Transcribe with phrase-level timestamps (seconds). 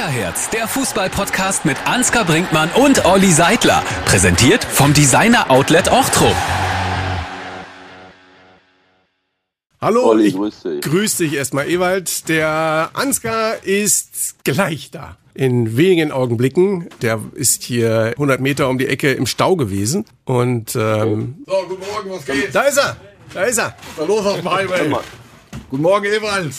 [0.00, 3.84] Kickerherz, der Fußball-Podcast mit Ansgar Brinkmann und Olli Seidler.
[4.06, 6.34] Präsentiert vom Designer Outlet Ochtrup.
[9.78, 10.80] Hallo, Olli, ich grüß dich.
[10.80, 12.30] grüß dich erstmal, Ewald.
[12.30, 15.18] Der Ansgar ist gleich da.
[15.34, 16.88] In wenigen Augenblicken.
[17.02, 20.06] Der ist hier 100 Meter um die Ecke im Stau gewesen.
[20.24, 22.54] Und ähm, So, guten Morgen, was geht?
[22.54, 22.96] da ist er.
[23.34, 23.76] Da ist er.
[23.98, 24.96] Ist los auf dem Highway?
[25.68, 26.54] Guten Morgen, Ewald.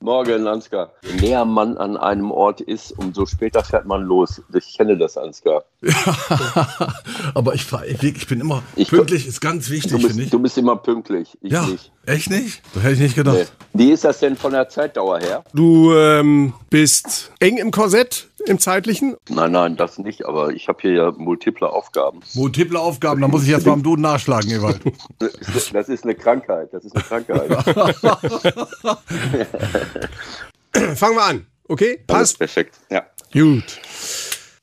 [0.00, 0.92] Morgen, Ansgar.
[1.02, 4.42] Je näher man an einem Ort ist, umso später fährt man los.
[4.54, 5.64] Ich kenne das, Ansgar.
[7.34, 10.30] Aber ich, fahr- ich, bin immer Ich- pünktlich, ist ganz Du wichtig, bist, finde ich.
[10.30, 11.36] du bist immer pünktlich.
[11.40, 11.90] Ich Ja, nicht.
[12.04, 12.62] echt nicht?
[12.74, 13.36] Das hätte ich nicht gedacht.
[13.72, 13.86] Nee.
[13.86, 15.44] Wie ist das denn von der Zeitdauer her?
[15.54, 19.16] Du ähm, bist eng im Korsett im zeitlichen.
[19.28, 20.26] Nein, nein, das nicht.
[20.26, 22.20] Aber ich habe hier ja multiple Aufgaben.
[22.34, 24.80] Multiple Aufgaben, da muss ich jetzt mal am Duden nachschlagen, Ewald.
[25.72, 26.72] Das ist eine Krankheit.
[26.72, 27.64] Das ist eine Krankheit.
[30.96, 31.46] Fangen wir an.
[31.68, 32.02] Okay?
[32.06, 32.38] Passt.
[32.38, 32.78] perfekt.
[32.90, 33.06] Ja.
[33.32, 33.80] Gut.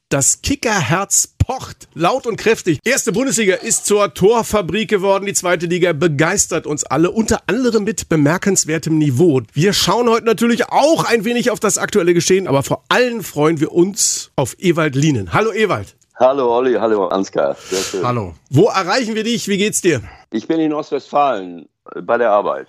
[0.09, 2.79] Das Kickerherz pocht laut und kräftig.
[2.85, 5.25] Erste Bundesliga ist zur Torfabrik geworden.
[5.25, 9.41] Die zweite Liga begeistert uns alle, unter anderem mit bemerkenswertem Niveau.
[9.51, 13.59] Wir schauen heute natürlich auch ein wenig auf das aktuelle Geschehen, aber vor allem freuen
[13.59, 15.33] wir uns auf Ewald Lienen.
[15.33, 15.95] Hallo Ewald.
[16.15, 17.57] Hallo Olli, hallo Ansgar.
[17.69, 18.05] Sehr schön.
[18.05, 18.35] Hallo.
[18.49, 19.47] Wo erreichen wir dich?
[19.47, 20.01] Wie geht's dir?
[20.31, 22.67] Ich bin in Ostwestfalen äh, bei der Arbeit.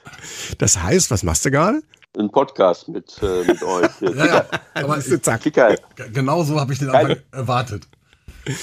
[0.58, 1.82] Das heißt, was machst du gerade?
[2.18, 3.90] Ein Podcast mit, äh, mit euch.
[4.16, 4.98] Ja, ja, aber.
[5.38, 5.76] Kicker,
[6.12, 7.86] genau so habe ich den Anfang erwartet.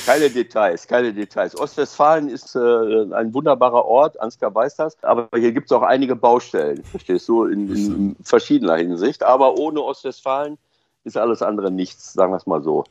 [0.05, 1.55] Keine Details, keine Details.
[1.55, 6.15] Ostwestfalen ist äh, ein wunderbarer Ort, Ansgar weiß das, aber hier gibt es auch einige
[6.15, 9.23] Baustellen, verstehst du, in, in verschiedener Hinsicht.
[9.23, 10.57] Aber ohne Ostwestfalen
[11.03, 12.83] ist alles andere nichts, sagen wir es mal so.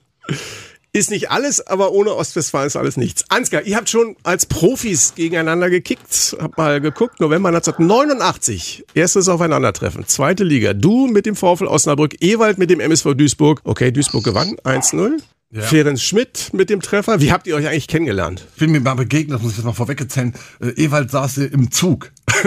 [0.92, 3.24] Ist nicht alles, aber ohne Ostwestfalen ist alles nichts.
[3.28, 6.36] Ansgar, ihr habt schon als Profis gegeneinander gekickt.
[6.40, 8.86] Hab mal geguckt, November 1989.
[8.94, 10.08] Erstes Aufeinandertreffen.
[10.08, 10.72] Zweite Liga.
[10.72, 13.60] Du mit dem VfL Osnabrück, Ewald mit dem MSV Duisburg.
[13.62, 15.22] Okay, Duisburg gewann 1-0.
[15.52, 15.62] Ja.
[15.62, 17.20] Ferenc Schmidt mit dem Treffer.
[17.20, 18.46] Wie habt ihr euch eigentlich kennengelernt?
[18.54, 20.32] Ich bin mir mal begegnet, das muss ich jetzt mal vorweg erzählen.
[20.60, 22.12] Äh, Ewald saß im Zug.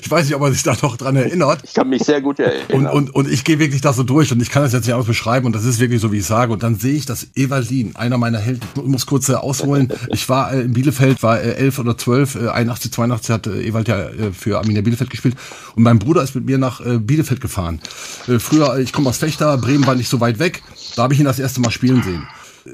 [0.00, 1.62] ich weiß nicht, ob er sich da noch dran erinnert.
[1.64, 2.92] Ich kann mich sehr gut Und, erinnern.
[2.92, 5.08] und, und ich gehe wirklich da so durch und ich kann das jetzt nicht alles
[5.08, 6.52] beschreiben und das ist wirklich so, wie ich sage.
[6.52, 10.28] Und dann sehe ich, dass Evalin, einer meiner Helden, ich muss kurz äh, ausholen, ich
[10.28, 13.88] war äh, in Bielefeld, war äh, 11 oder 12, äh, 81, 82 hat äh, Ewald
[13.88, 15.34] ja äh, für Arminia Bielefeld gespielt
[15.74, 17.80] und mein Bruder ist mit mir nach äh, Bielefeld gefahren.
[18.28, 20.62] Äh, früher, ich komme aus Fechter, Bremen war nicht so weit weg,
[20.94, 22.22] da habe ich ihn das erste Mal spielen sehen.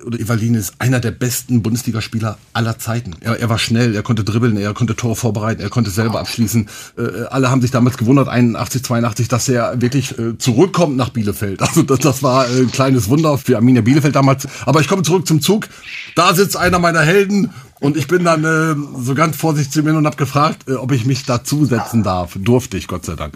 [0.05, 3.15] Oder Evalin ist einer der besten Bundesligaspieler aller Zeiten.
[3.21, 6.69] Er, er war schnell, er konnte dribbeln, er konnte Tore vorbereiten, er konnte selber abschließen.
[6.99, 11.63] Äh, alle haben sich damals gewundert, 81, 82, dass er wirklich äh, zurückkommt nach Bielefeld.
[11.63, 14.47] Also das, das war äh, ein kleines Wunder für Arminia Bielefeld damals.
[14.67, 15.69] Aber ich komme zurück zum Zug.
[16.17, 17.51] Da sitzt einer meiner Helden
[17.83, 20.93] und ich bin dann äh, so ganz vorsichtig zu mir und habe gefragt, äh, ob
[20.93, 22.37] ich mich dazusetzen darf.
[22.39, 23.35] Durfte ich, Gott sei Dank.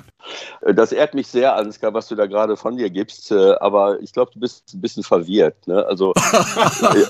[0.62, 3.30] Äh, Das ehrt mich sehr, Ansgar, was du da gerade von dir gibst.
[3.32, 5.66] äh, Aber ich glaube, du bist ein bisschen verwirrt.
[5.66, 5.84] Ne?
[5.86, 6.12] Also,
[6.82, 7.04] äh,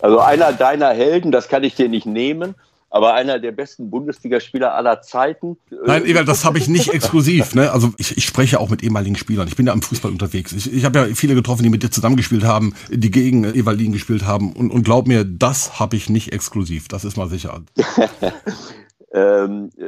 [0.00, 2.54] also einer deiner Helden, das kann ich dir nicht nehmen.
[2.94, 5.56] Aber einer der besten Bundesligaspieler aller Zeiten.
[5.70, 7.54] äh, Nein, Ewald, das habe ich nicht exklusiv.
[7.54, 7.72] Ne?
[7.72, 9.48] Also ich, ich spreche auch mit ehemaligen Spielern.
[9.48, 10.52] Ich bin ja im Fußball unterwegs.
[10.52, 14.26] Ich, ich habe ja viele getroffen, die mit dir zusammengespielt haben, die gegen Evalin gespielt
[14.26, 14.52] haben.
[14.52, 16.88] Und, und glaub mir, das habe ich nicht exklusiv.
[16.88, 17.62] Das ist mal sicher.
[19.14, 19.84] ähm, äh,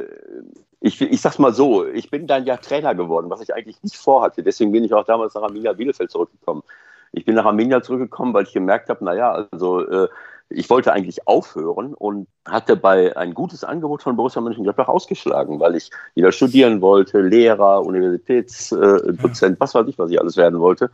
[0.79, 3.97] ich, ich sag's mal so, ich bin dann ja Trainer geworden, was ich eigentlich nicht
[3.97, 4.41] vorhatte.
[4.41, 6.63] Deswegen bin ich auch damals nach Arminia Bielefeld zurückgekommen.
[7.11, 10.07] Ich bin nach Arminia zurückgekommen, weil ich gemerkt habe, naja, also äh,
[10.49, 15.75] ich wollte eigentlich aufhören und hatte bei ein gutes Angebot von Borussia Mönchengladbach ausgeschlagen, weil
[15.75, 20.91] ich wieder studieren wollte, Lehrer, Universitätsdozent, was weiß ich, was ich alles werden wollte.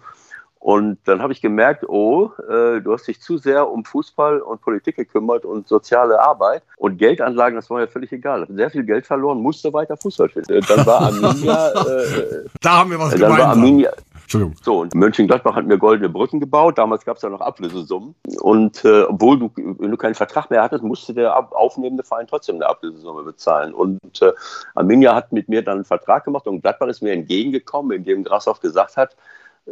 [0.61, 4.61] Und dann habe ich gemerkt, oh, äh, du hast dich zu sehr um Fußball und
[4.61, 8.45] Politik gekümmert und soziale Arbeit und Geldanlagen, das war ja völlig egal.
[8.47, 10.45] Sehr viel Geld verloren, musste weiter Fußball spielen.
[10.49, 13.49] Äh, Dann war Arminia, äh, Da haben wir was dann war gemeinsam.
[13.49, 13.91] Arminia,
[14.33, 14.55] Entschuldigung.
[14.63, 16.77] so, und Mönchengladbach hat mir goldene Brücken gebaut.
[16.77, 18.15] Damals gab es ja noch Ablösesummen.
[18.39, 22.55] Und äh, obwohl du, wenn du keinen Vertrag mehr hattest, musste der aufnehmende Verein trotzdem
[22.55, 23.73] eine Ablösesumme bezahlen.
[23.73, 24.31] Und äh,
[24.73, 28.61] Arminia hat mit mir dann einen Vertrag gemacht und Gladbach ist mir entgegengekommen, indem Grashoff
[28.61, 29.17] gesagt hat,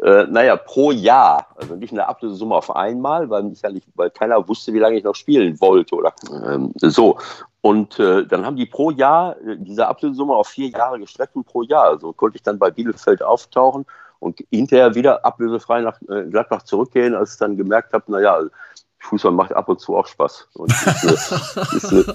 [0.04, 4.46] äh, naja, pro Jahr, also nicht eine Ablösesumme auf einmal, weil, ja nicht, weil keiner
[4.48, 6.14] wusste, wie lange ich noch spielen wollte oder
[6.46, 7.18] ähm, so.
[7.62, 11.46] Und äh, dann haben die pro Jahr äh, diese Ablösesumme auf vier Jahre gestreckt und
[11.46, 11.98] pro Jahr.
[12.00, 13.86] So konnte ich dann bei Bielefeld auftauchen
[14.20, 18.42] und hinterher wieder ablösefrei nach äh, Gladbach zurückgehen, als ich dann gemerkt habe, naja,
[19.02, 20.50] Fußball macht ab und zu auch Spaß.
[20.54, 21.14] Und ist eine,
[21.76, 22.06] ist, eine,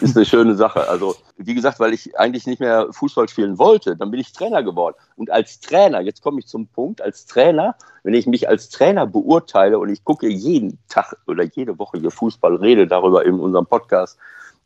[0.00, 0.88] ist eine schöne Sache.
[0.88, 4.62] Also, wie gesagt, weil ich eigentlich nicht mehr Fußball spielen wollte, dann bin ich Trainer
[4.62, 4.94] geworden.
[5.16, 9.06] Und als Trainer, jetzt komme ich zum Punkt, als Trainer, wenn ich mich als Trainer
[9.06, 13.66] beurteile und ich gucke jeden Tag oder jede Woche hier Fußball, rede darüber in unserem
[13.66, 14.18] Podcast,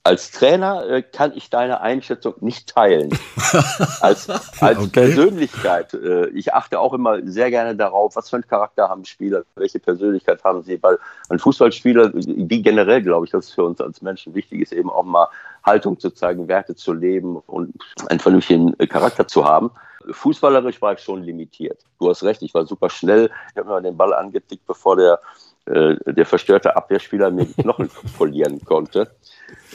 [0.08, 3.10] als Trainer äh, kann ich deine Einschätzung nicht teilen.
[4.00, 4.88] als als okay.
[4.88, 9.42] Persönlichkeit, äh, ich achte auch immer sehr gerne darauf, was für einen Charakter haben Spieler,
[9.54, 13.82] welche Persönlichkeit haben sie, weil ein Fußballspieler, wie generell glaube ich, dass es für uns
[13.82, 15.28] als Menschen wichtig ist, eben auch mal
[15.62, 17.74] Haltung zu zeigen, Werte zu leben und
[18.08, 19.70] einen vernünftigen Charakter zu haben.
[20.10, 21.84] Fußballerisch war ich schon limitiert.
[22.00, 23.30] Du hast recht, ich war super schnell.
[23.52, 25.20] Ich habe mir den Ball angetickt, bevor der,
[25.68, 29.10] äh, der verstörte Abwehrspieler mir die Knochen polieren konnte.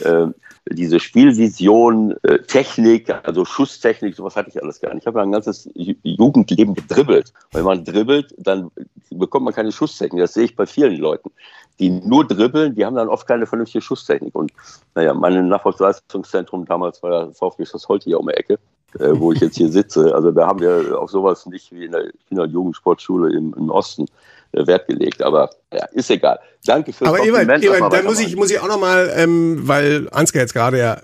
[0.02, 0.26] Äh,
[0.70, 5.02] diese Spielvision, äh, Technik, also Schusstechnik, sowas hatte ich alles gar nicht.
[5.02, 7.32] Ich habe mein ganzes Jugendleben gedribbelt.
[7.52, 8.70] Wenn man dribbelt, dann
[9.10, 10.22] bekommt man keine Schusstechnik.
[10.22, 11.30] Das sehe ich bei vielen Leuten.
[11.78, 14.34] Die nur dribbeln, die haben dann oft keine vernünftige Schusstechnik.
[14.34, 14.52] Und
[14.94, 18.58] naja, mein Nachwuchsleistungszentrum damals war ja VfB Schloss Holte hier um die Ecke
[18.98, 20.14] äh, wo ich jetzt hier sitze.
[20.14, 23.70] Also da haben wir auf sowas nicht wie in der Kinder- und Jugendsportschule im, im
[23.70, 24.06] Osten
[24.52, 25.22] äh, Wert gelegt.
[25.22, 26.38] Aber ja, ist egal.
[26.66, 30.40] Danke für Aber Ewald, Ewald da muss ich, muss ich auch nochmal, ähm, weil Ansgar
[30.40, 31.00] jetzt gerade ja äh,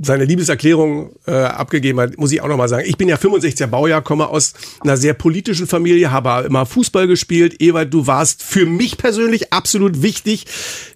[0.00, 4.00] seine Liebeserklärung äh, abgegeben hat, muss ich auch nochmal sagen, ich bin ja 65er Baujahr,
[4.00, 7.60] komme aus einer sehr politischen Familie, habe immer Fußball gespielt.
[7.60, 10.46] Ewald, du warst für mich persönlich absolut wichtig.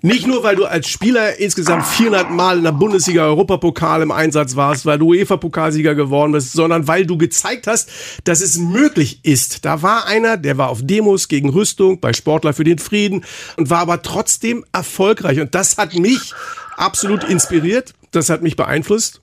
[0.00, 4.56] Nicht nur, weil du als Spieler insgesamt 400 Mal in der Bundesliga Europapokal im Einsatz
[4.56, 7.90] warst, weil du UEFA-Pokalsieger geworden bist, sondern weil du gezeigt hast,
[8.24, 9.66] dass es möglich ist.
[9.66, 13.24] Da war einer, der war auf Demos gegen Rüstung, bei Sportler für den Frieden
[13.56, 15.40] und war aber trotzdem erfolgreich.
[15.40, 16.32] Und das hat mich
[16.76, 17.94] absolut inspiriert.
[18.10, 19.20] Das hat mich beeinflusst.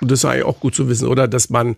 [0.00, 1.28] Und das sei auch gut zu wissen, oder?
[1.28, 1.76] Dass man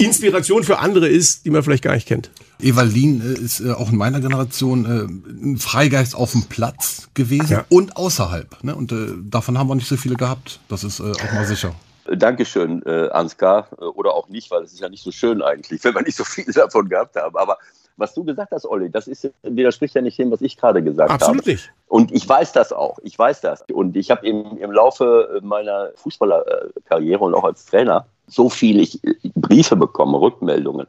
[0.00, 2.30] Inspiration für andere ist, die man vielleicht gar nicht kennt.
[2.58, 5.04] Evalin äh, ist äh, auch in meiner Generation äh,
[5.44, 7.64] ein Freigeist auf dem Platz gewesen ja.
[7.68, 8.64] und außerhalb.
[8.64, 8.74] Ne?
[8.74, 8.94] Und
[9.30, 10.60] davon haben wir nicht so viele gehabt.
[10.68, 11.74] Das ist auch mal sicher.
[12.06, 13.68] Dankeschön, äh, Ansgar.
[13.78, 16.24] Oder auch nicht, weil es ist ja nicht so schön eigentlich, wenn wir nicht so
[16.24, 17.36] viele davon gehabt haben.
[17.36, 17.58] Aber
[18.00, 21.10] was du gesagt hast, Olli, das ist, widerspricht ja nicht dem, was ich gerade gesagt
[21.10, 21.52] Absolut habe.
[21.52, 21.72] Absolut nicht.
[21.86, 22.98] Und ich weiß das auch.
[23.02, 23.62] Ich weiß das.
[23.70, 28.86] Und ich habe im, im Laufe meiner Fußballerkarriere und auch als Trainer so viele
[29.34, 30.86] Briefe bekommen, Rückmeldungen.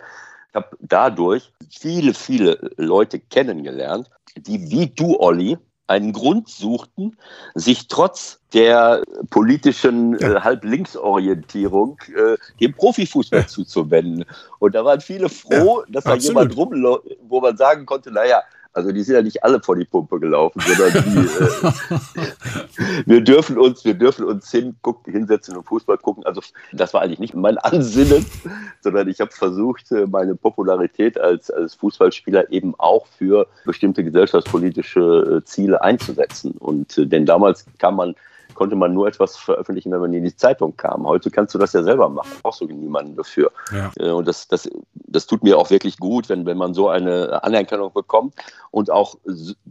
[0.49, 5.57] Ich habe dadurch viele, viele Leute kennengelernt, die wie du, Olli,
[5.91, 7.17] einen Grund suchten,
[7.53, 10.37] sich trotz der politischen ja.
[10.37, 13.47] äh, Halb-Links-Orientierung äh, dem Profifußball ja.
[13.47, 14.25] zuzuwenden.
[14.59, 18.41] Und da waren viele froh, ja, dass da jemand rumläuft, wo man sagen konnte, naja,
[18.73, 23.57] also die sind ja nicht alle vor die Pumpe gelaufen, sondern die, äh, wir dürfen
[23.57, 26.25] uns, wir dürfen uns hin, guck, hinsetzen und Fußball gucken.
[26.25, 26.41] Also
[26.71, 28.25] das war eigentlich nicht mein Ansinnen,
[28.81, 35.41] sondern ich habe versucht, äh, meine Popularität als, als Fußballspieler eben auch für bestimmte gesellschaftspolitische
[35.41, 36.51] äh, Ziele einzusetzen.
[36.57, 38.15] Und äh, denn damals kam man
[38.55, 41.05] konnte man nur etwas veröffentlichen, wenn man in die Zeitung kam.
[41.05, 43.51] Heute kannst du das ja selber machen, brauchst du niemanden dafür.
[43.71, 43.91] Ja.
[43.97, 47.43] Äh, und das, das, das tut mir auch wirklich gut, wenn, wenn man so eine
[47.43, 48.35] Anerkennung bekommt.
[48.71, 49.15] Und auch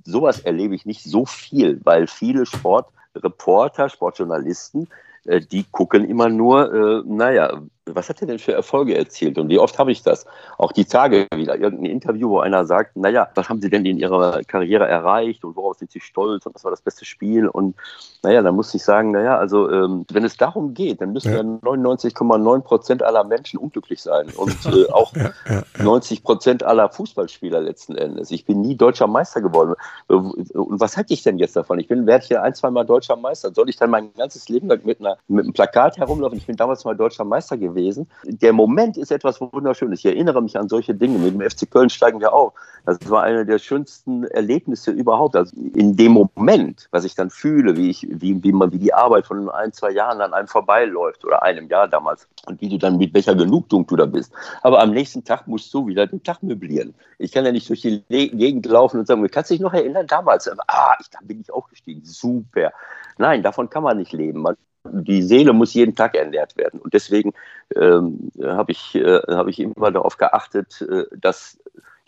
[0.04, 4.88] sowas erlebe ich nicht so viel, weil viele Sportreporter, Sportjournalisten,
[5.24, 7.60] äh, die gucken immer nur, äh, naja,
[7.94, 9.38] was hat er denn für Erfolge erzielt?
[9.38, 10.26] Und wie oft habe ich das?
[10.58, 13.98] Auch die Tage wieder, irgendein Interview, wo einer sagt, naja, was haben Sie denn in
[13.98, 17.48] Ihrer Karriere erreicht und worauf sind Sie stolz und was war das beste Spiel?
[17.48, 17.76] Und
[18.22, 21.40] naja, dann muss ich sagen, naja, also ähm, wenn es darum geht, dann müssen ja
[21.40, 27.60] 99,9 Prozent aller Menschen unglücklich sein und äh, auch ja, ja, 90 Prozent aller Fußballspieler
[27.60, 28.30] letzten Endes.
[28.30, 29.74] Ich bin nie deutscher Meister geworden.
[30.06, 31.78] Und was hätte ich denn jetzt davon?
[31.78, 33.52] Ich bin, werde hier ein, zwei Mal deutscher Meister.
[33.52, 36.38] Soll ich dann mein ganzes Leben lang mit, einer, mit einem Plakat herumlaufen?
[36.38, 38.08] Ich bin damals mal deutscher Meister gewesen gewesen.
[38.24, 40.00] Der Moment ist etwas Wunderschönes.
[40.00, 41.18] Ich erinnere mich an solche Dinge.
[41.18, 42.52] Mit dem FC Köln steigen wir auf.
[42.86, 45.36] Das war eine der schönsten Erlebnisse überhaupt.
[45.36, 48.94] Also in dem Moment, was ich dann fühle, wie ich, wie, wie man, wie die
[48.94, 52.78] Arbeit von ein, zwei Jahren an einem vorbeiläuft oder einem Jahr damals und wie du
[52.78, 54.32] dann mit welcher Genugtuung du da bist.
[54.62, 56.94] Aber am nächsten Tag musst du wieder den Tag möblieren.
[57.18, 60.06] Ich kann ja nicht durch die Gegend laufen und sagen, kannst du dich noch erinnern
[60.06, 60.48] damals?
[60.66, 62.02] Ah, ich, da bin ich aufgestiegen.
[62.04, 62.72] Super.
[63.18, 64.40] Nein, davon kann man nicht leben.
[64.40, 64.56] Man
[64.92, 66.80] die Seele muss jeden Tag ernährt werden.
[66.80, 67.32] Und deswegen
[67.76, 71.58] ähm, habe ich, äh, hab ich immer darauf geachtet, äh, dass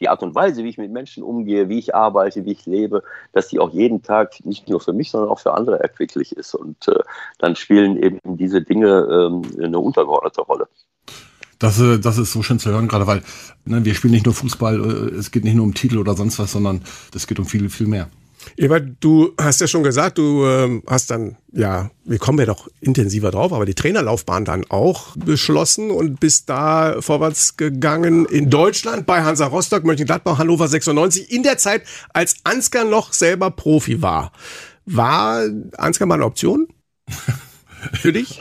[0.00, 3.04] die Art und Weise, wie ich mit Menschen umgehe, wie ich arbeite, wie ich lebe,
[3.32, 6.54] dass die auch jeden Tag nicht nur für mich, sondern auch für andere erquicklich ist.
[6.54, 6.98] Und äh,
[7.38, 10.66] dann spielen eben diese Dinge ähm, eine untergeordnete Rolle.
[11.60, 13.22] Das, äh, das ist so schön zu hören, gerade weil
[13.64, 16.40] ne, wir spielen nicht nur Fußball, äh, es geht nicht nur um Titel oder sonst
[16.40, 16.82] was, sondern
[17.14, 18.08] es geht um viel, viel mehr.
[18.56, 22.68] Ewald, du hast ja schon gesagt, du ähm, hast dann, ja, wir kommen ja doch
[22.80, 29.06] intensiver drauf, aber die Trainerlaufbahn dann auch beschlossen und bist da vorwärts gegangen in Deutschland
[29.06, 31.82] bei Hansa Rostock, Mönchengladbach, Hannover 96, in der Zeit,
[32.12, 34.32] als Ansgar noch selber Profi war.
[34.86, 35.44] War
[35.76, 36.68] Ansgar mal eine Option
[37.92, 38.40] für dich?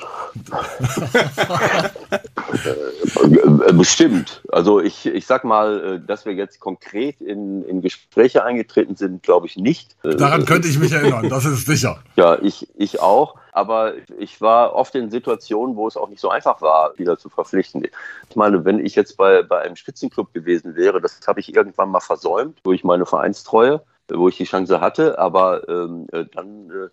[3.21, 4.41] Äh, bestimmt.
[4.51, 9.24] Also ich, ich sag mal, äh, dass wir jetzt konkret in, in Gespräche eingetreten sind,
[9.24, 9.95] glaube ich nicht.
[10.03, 12.00] Daran könnte ich mich erinnern, das ist sicher.
[12.15, 13.36] Ja, ich, ich auch.
[13.53, 17.29] Aber ich war oft in Situationen, wo es auch nicht so einfach war, wieder zu
[17.29, 17.86] verpflichten.
[18.29, 21.89] Ich meine, wenn ich jetzt bei, bei einem Spitzenclub gewesen wäre, das habe ich irgendwann
[21.89, 25.19] mal versäumt durch meine Vereinstreue, wo ich die Chance hatte.
[25.19, 26.89] Aber ähm, dann äh,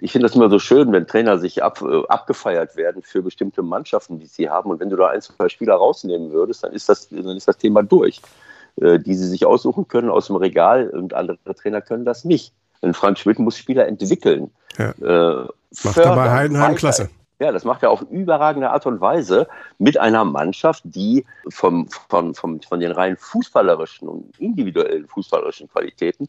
[0.00, 3.62] ich finde das immer so schön, wenn Trainer sich ab, äh, abgefeiert werden für bestimmte
[3.62, 4.70] Mannschaften, die sie haben.
[4.70, 7.58] Und wenn du da ein, zwei Spieler rausnehmen würdest, dann ist das, dann ist das
[7.58, 8.22] Thema durch.
[8.78, 12.52] Äh, die sie sich aussuchen können aus dem Regal und andere Trainer können das nicht.
[12.82, 14.50] Denn Frank Schmidt muss Spieler entwickeln.
[14.76, 14.90] Ja.
[14.90, 15.46] Äh,
[15.82, 17.08] macht er bei Heidenheim klasse.
[17.38, 22.34] Ja, das macht er auf überragende Art und Weise mit einer Mannschaft, die vom, von,
[22.34, 26.28] vom, von den rein fußballerischen und individuellen fußballerischen Qualitäten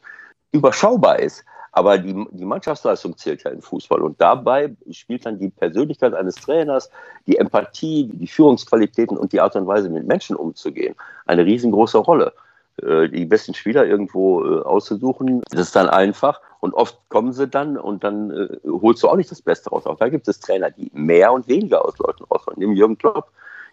[0.54, 1.44] überschaubar ist.
[1.78, 4.02] Aber die, die Mannschaftsleistung zählt ja im Fußball.
[4.02, 6.90] Und dabei spielt dann die Persönlichkeit eines Trainers,
[7.28, 10.96] die Empathie, die Führungsqualitäten und die Art und Weise, mit Menschen umzugehen,
[11.28, 12.34] eine riesengroße Rolle.
[12.82, 16.42] Äh, die besten Spieler irgendwo äh, auszusuchen, das ist dann einfach.
[16.62, 19.86] Und oft kommen sie dann und dann äh, holst du auch nicht das Beste raus.
[19.86, 22.60] Auch da gibt es Trainer, die mehr und weniger aus Leuten rausholen.
[22.60, 23.30] Nehmen Jürgen Klopp.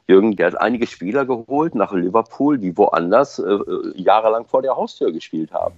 [0.08, 3.58] Jürgen, der hat einige Spieler geholt nach Liverpool, die woanders äh,
[3.94, 5.75] jahrelang vor der Haustür gespielt haben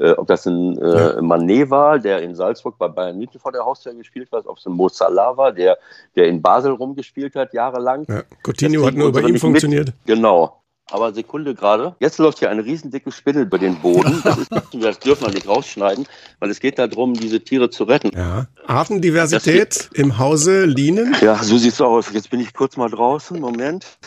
[0.00, 3.64] äh, ob das ein äh, Mané war, der in Salzburg bei Bayern München vor der
[3.64, 5.78] Haustür gespielt hat, ob es ein Mo Salah war, der,
[6.16, 8.04] der in Basel rumgespielt hat jahrelang.
[8.08, 9.86] Ja, Coutinho hat nur bei ihm funktioniert.
[9.86, 10.06] Mit.
[10.06, 10.60] Genau.
[10.90, 11.96] Aber Sekunde gerade.
[11.98, 14.20] Jetzt läuft hier eine riesendicke Spinne über den Boden.
[14.22, 16.06] Das, ist, das dürfen wir nicht rausschneiden,
[16.40, 18.10] weil es geht darum, diese Tiere zu retten.
[18.14, 18.48] Ja.
[18.66, 21.16] Artendiversität im Hause Lienen.
[21.22, 22.12] Ja, so sieht's aus.
[22.12, 23.40] Jetzt bin ich kurz mal draußen.
[23.40, 23.98] Moment.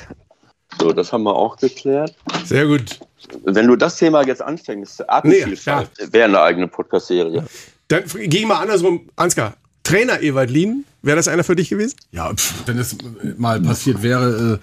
[0.80, 2.14] So, das haben wir auch geklärt.
[2.46, 3.00] Sehr gut.
[3.44, 6.14] Wenn du das Thema jetzt anfängst, Artenvielfalt, nee, ja.
[6.14, 7.44] wäre eine eigene Podcast-Serie.
[7.88, 9.10] Dann gehe ich mal andersrum.
[9.16, 11.96] Ansgar, Trainer Ewald Lien, wäre das einer für dich gewesen?
[12.12, 12.98] Ja, pff, wenn es
[13.38, 14.60] mal passiert wäre,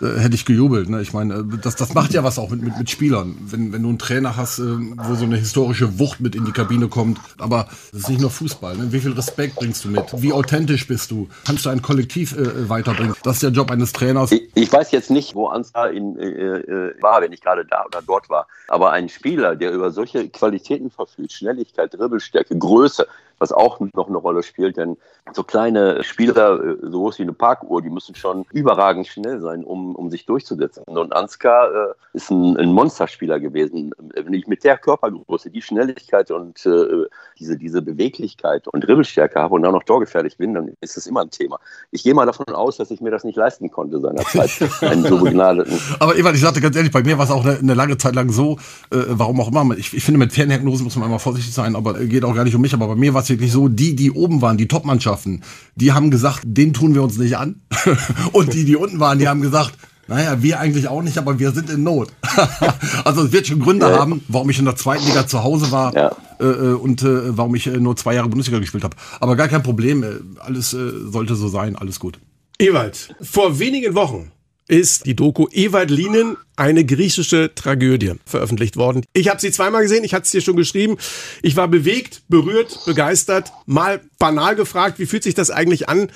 [0.00, 0.88] äh, äh, hätte ich gejubelt.
[0.88, 1.00] Ne?
[1.02, 3.36] Ich meine, äh, das, das macht ja was auch mit, mit, mit Spielern.
[3.40, 6.52] Wenn, wenn du einen Trainer hast, äh, wo so eine historische Wucht mit in die
[6.52, 7.18] Kabine kommt.
[7.38, 8.76] Aber es ist nicht nur Fußball.
[8.76, 8.92] Ne?
[8.92, 10.04] Wie viel Respekt bringst du mit?
[10.22, 11.28] Wie authentisch bist du?
[11.46, 13.14] Kannst du ein Kollektiv äh, weiterbringen?
[13.22, 14.32] Das ist der Job eines Trainers.
[14.32, 18.02] Ich, ich weiß jetzt nicht, wo Ansgar in, äh, war, wenn ich gerade da oder
[18.02, 18.46] dort war.
[18.68, 23.06] Aber ein Spieler, der über solche Qualitäten verfügt, Schnelligkeit, Dribbelstärke, Größe,
[23.38, 24.96] was auch noch eine Rolle spielt, denn
[25.32, 29.64] so kleine Spieler, äh, so groß wie eine Parkuhr, die müssen schon überragend schnell sein,
[29.64, 30.84] um, um sich durchzusetzen.
[30.84, 33.92] Und Ansgar äh, ist ein, ein, Monsterspieler gewesen.
[34.14, 37.06] Wenn ich mit der Körpergröße, die Schnelligkeit und äh,
[37.38, 41.22] diese, diese Beweglichkeit und Dribbelstärke habe und dann noch torgefährlich bin, dann ist das immer
[41.22, 41.58] ein Thema.
[41.90, 44.50] Ich gehe mal davon aus, dass ich mir das nicht leisten konnte seinerzeit,
[44.82, 45.78] einen so begnadeten.
[45.98, 48.14] Aber Ewald, ich sagte ganz ehrlich, bei mir war es auch eine, eine, lange Zeit
[48.14, 48.58] lang so,
[48.90, 49.76] äh, warum auch immer.
[49.76, 52.44] Ich, ich finde, mit Ferndiagnosen muss man immer vorsichtig sein, aber äh, geht auch gar
[52.44, 52.74] nicht um mich.
[52.74, 55.42] Aber bei mir war es wirklich so, die, die oben waren, die Top-Mannschaften,
[55.76, 57.62] die haben gesagt, den tun wir uns nicht an.
[58.32, 59.74] Und die, die unten waren, die haben gesagt,
[60.06, 62.12] naja, wir eigentlich auch nicht, aber wir sind in Not.
[63.04, 63.98] also es wird schon Gründe ja.
[63.98, 66.12] haben, warum ich in der zweiten Liga zu Hause war ja.
[66.40, 68.96] äh, äh und äh, warum ich äh, nur zwei Jahre Bundesliga gespielt habe.
[69.20, 70.08] Aber gar kein Problem, äh,
[70.40, 72.18] alles äh, sollte so sein, alles gut.
[72.58, 74.30] Ewald, vor wenigen Wochen
[74.68, 79.04] ist die Doku Ewald Lienen, eine griechische Tragödie, veröffentlicht worden.
[79.12, 80.96] Ich habe sie zweimal gesehen, ich hatte es dir schon geschrieben.
[81.42, 86.10] Ich war bewegt, berührt, begeistert, mal banal gefragt, wie fühlt sich das eigentlich an,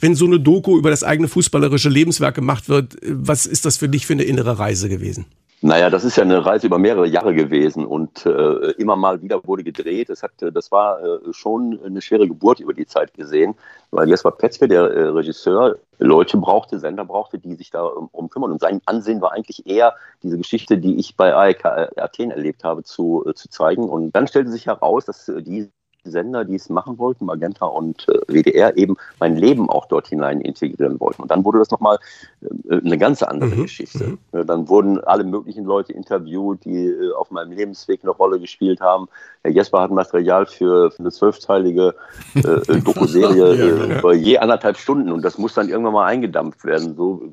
[0.00, 2.96] wenn so eine Doku über das eigene fußballerische Lebenswerk gemacht wird?
[3.02, 5.26] Was ist das für dich für eine innere Reise gewesen?
[5.62, 9.46] Naja, das ist ja eine Reise über mehrere Jahre gewesen und äh, immer mal wieder
[9.46, 10.08] wurde gedreht.
[10.08, 13.54] Das, hat, das war äh, schon eine schwere Geburt über die Zeit gesehen,
[13.90, 18.30] weil Jesper Petzke, der äh, Regisseur, Leute brauchte, Sender brauchte, die sich da um, um,
[18.30, 18.52] kümmern.
[18.52, 21.66] Und sein Ansehen war eigentlich eher, diese Geschichte, die ich bei AEK
[21.98, 23.86] Athen erlebt habe, zu, äh, zu zeigen.
[23.86, 25.70] Und dann stellte sich heraus, dass äh, die
[26.04, 30.40] Sender, die es machen wollten, Magenta und äh, WDR, eben mein Leben auch dort hinein
[30.40, 31.22] integrieren wollten.
[31.22, 31.98] Und dann wurde das nochmal
[32.42, 33.62] äh, eine ganz andere mhm.
[33.62, 34.18] Geschichte.
[34.32, 34.46] Mhm.
[34.46, 39.08] Dann wurden alle möglichen Leute interviewt, die äh, auf meinem Lebensweg eine Rolle gespielt haben.
[39.42, 41.94] Herr Jesper hat Material für, für eine zwölfteilige
[42.34, 46.94] äh, äh Dokuserie über je anderthalb Stunden und das muss dann irgendwann mal eingedampft werden.
[46.96, 47.32] So,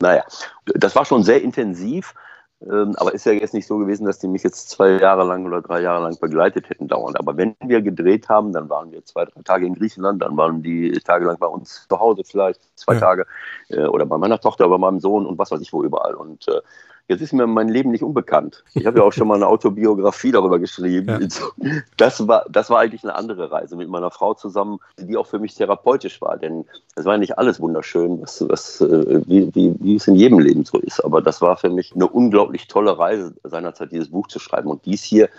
[0.00, 0.24] naja,
[0.66, 2.14] das war schon sehr intensiv.
[2.60, 5.46] Ähm, aber ist ja jetzt nicht so gewesen, dass die mich jetzt zwei Jahre lang
[5.46, 7.18] oder drei Jahre lang begleitet hätten dauernd.
[7.18, 10.62] Aber wenn wir gedreht haben, dann waren wir zwei, drei Tage in Griechenland, dann waren
[10.62, 13.00] die Tage lang bei uns zu Hause vielleicht, zwei ja.
[13.00, 13.26] Tage,
[13.68, 16.14] äh, oder bei meiner Tochter, bei meinem Sohn und was weiß ich wo überall.
[16.14, 16.60] Und äh,
[17.08, 18.64] Jetzt ist mir mein Leben nicht unbekannt.
[18.74, 21.08] Ich habe ja auch schon mal eine Autobiografie darüber geschrieben.
[21.08, 21.70] Ja.
[21.96, 25.38] Das, war, das war eigentlich eine andere Reise mit meiner Frau zusammen, die auch für
[25.38, 26.36] mich therapeutisch war.
[26.36, 30.38] Denn es war nicht alles wunderschön, was, was, äh, wie, wie, wie es in jedem
[30.38, 31.02] Leben so ist.
[31.02, 34.68] Aber das war für mich eine unglaublich tolle Reise seinerzeit, dieses Buch zu schreiben.
[34.68, 35.30] Und dies hier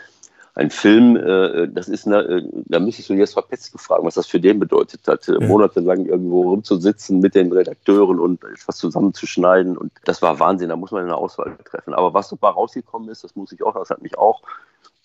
[0.56, 4.27] ein Film, äh, das ist, eine, äh, da müsstest du jetzt Petzke fragen, was das
[4.27, 5.39] für den bedeutet hat, ja.
[5.39, 9.77] monatelang irgendwo rumzusitzen mit den Redakteuren und etwas zusammenzuschneiden.
[9.77, 11.94] Und das war Wahnsinn, da muss man eine Auswahl treffen.
[11.94, 14.41] Aber was dabei rausgekommen ist, das muss ich auch, das hat mich auch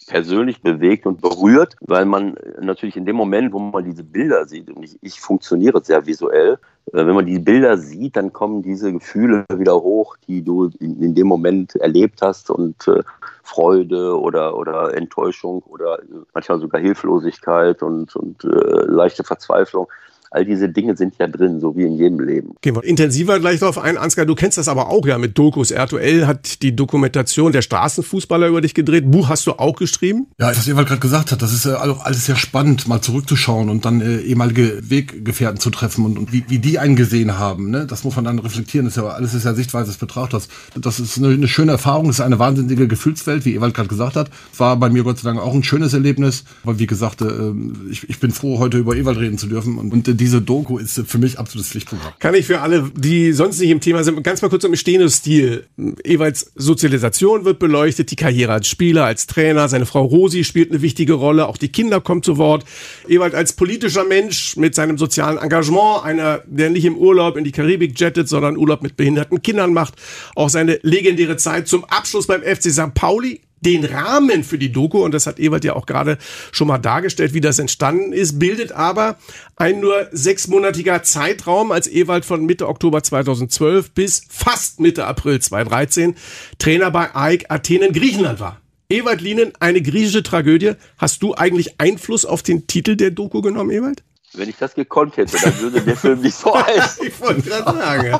[0.06, 4.70] persönlich bewegt und berührt, weil man natürlich in dem Moment, wo man diese Bilder sieht,
[4.70, 6.58] und ich, ich funktioniere sehr visuell,
[6.92, 11.02] äh, wenn man die Bilder sieht, dann kommen diese Gefühle wieder hoch, die du in,
[11.02, 13.02] in dem Moment erlebt hast und äh,
[13.42, 15.98] Freude oder, oder Enttäuschung oder
[16.32, 18.48] manchmal sogar Hilflosigkeit und, und äh,
[18.86, 19.86] leichte Verzweiflung.
[20.34, 22.56] All diese Dinge sind ja drin, so wie in jedem Leben.
[22.60, 23.96] Gehen wir intensiver gleich darauf ein.
[23.96, 25.70] Ansgar, du kennst das aber auch ja mit Dokus.
[25.70, 29.08] RTL hat die Dokumentation der Straßenfußballer über dich gedreht.
[29.08, 30.26] Buch hast du auch geschrieben?
[30.40, 33.84] Ja, was Ewald gerade gesagt hat, das ist äh, alles sehr spannend, mal zurückzuschauen und
[33.84, 37.70] dann äh, ehemalige Weggefährten zu treffen und, und wie, wie die einen gesehen haben.
[37.70, 37.86] Ne?
[37.86, 38.86] Das muss man dann reflektieren.
[38.86, 40.48] Das ist ja alles ist ja Sichtweise des Betrachters.
[40.74, 44.16] Das ist eine, eine schöne Erfahrung, das ist eine wahnsinnige Gefühlswelt, wie Ewald gerade gesagt
[44.16, 44.30] hat.
[44.58, 46.42] War bei mir Gott sei Dank auch ein schönes Erlebnis.
[46.64, 47.52] Aber wie gesagt, äh,
[47.88, 49.78] ich, ich bin froh, heute über Ewald reden zu dürfen.
[49.78, 52.14] Und, und diese Doku ist für mich absolutes Pflichtprogramm.
[52.18, 55.66] Kann ich für alle, die sonst nicht im Thema sind, ganz mal kurz um Steno-Stil.
[56.02, 60.80] Ewalds Sozialisation wird beleuchtet, die Karriere als Spieler, als Trainer, seine Frau Rosi spielt eine
[60.80, 62.64] wichtige Rolle, auch die Kinder kommen zu Wort.
[63.06, 67.52] Ewald als politischer Mensch mit seinem sozialen Engagement, einer, der nicht im Urlaub in die
[67.52, 69.92] Karibik jettet, sondern Urlaub mit behinderten Kindern macht.
[70.34, 72.94] Auch seine legendäre Zeit zum Abschluss beim FC St.
[72.94, 76.18] Pauli den Rahmen für die Doku, und das hat Ewald ja auch gerade
[76.52, 79.16] schon mal dargestellt, wie das entstanden ist, bildet aber
[79.56, 86.14] ein nur sechsmonatiger Zeitraum, als Ewald von Mitte Oktober 2012 bis fast Mitte April 2013
[86.58, 88.60] Trainer bei AEK Athen in Griechenland war.
[88.90, 90.72] Ewald Lienen, eine griechische Tragödie.
[90.98, 94.04] Hast du eigentlich Einfluss auf den Titel der Doku genommen, Ewald?
[94.36, 97.06] Wenn ich das gekonnt hätte, dann würde der Film nicht so heißen.
[97.06, 98.18] ich wollte gerade sagen.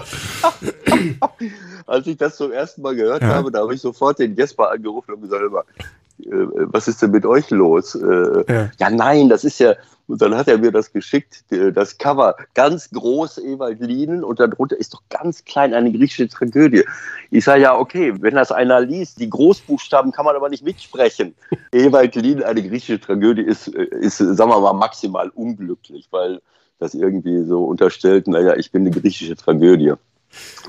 [1.86, 3.28] Als ich das zum ersten Mal gehört ja.
[3.28, 5.64] habe, da habe ich sofort den Jesper angerufen und gesagt, immer,
[6.20, 7.94] äh, was ist denn mit euch los?
[7.94, 8.70] Äh, ja.
[8.78, 8.90] ja.
[8.90, 9.74] nein, das ist ja,
[10.06, 14.78] und dann hat er mir das geschickt, das Cover, ganz groß Ewald Lienen und darunter
[14.78, 16.84] ist doch ganz klein eine griechische Tragödie.
[17.30, 21.34] Ich sage ja, okay, wenn das einer liest, die Großbuchstaben kann man aber nicht mitsprechen.
[21.72, 26.40] Ewald Lienen, eine griechische Tragödie ist, ist, sagen wir mal, maximal unglücklich, weil
[26.78, 29.94] das irgendwie so unterstellt, naja, ich bin eine griechische Tragödie.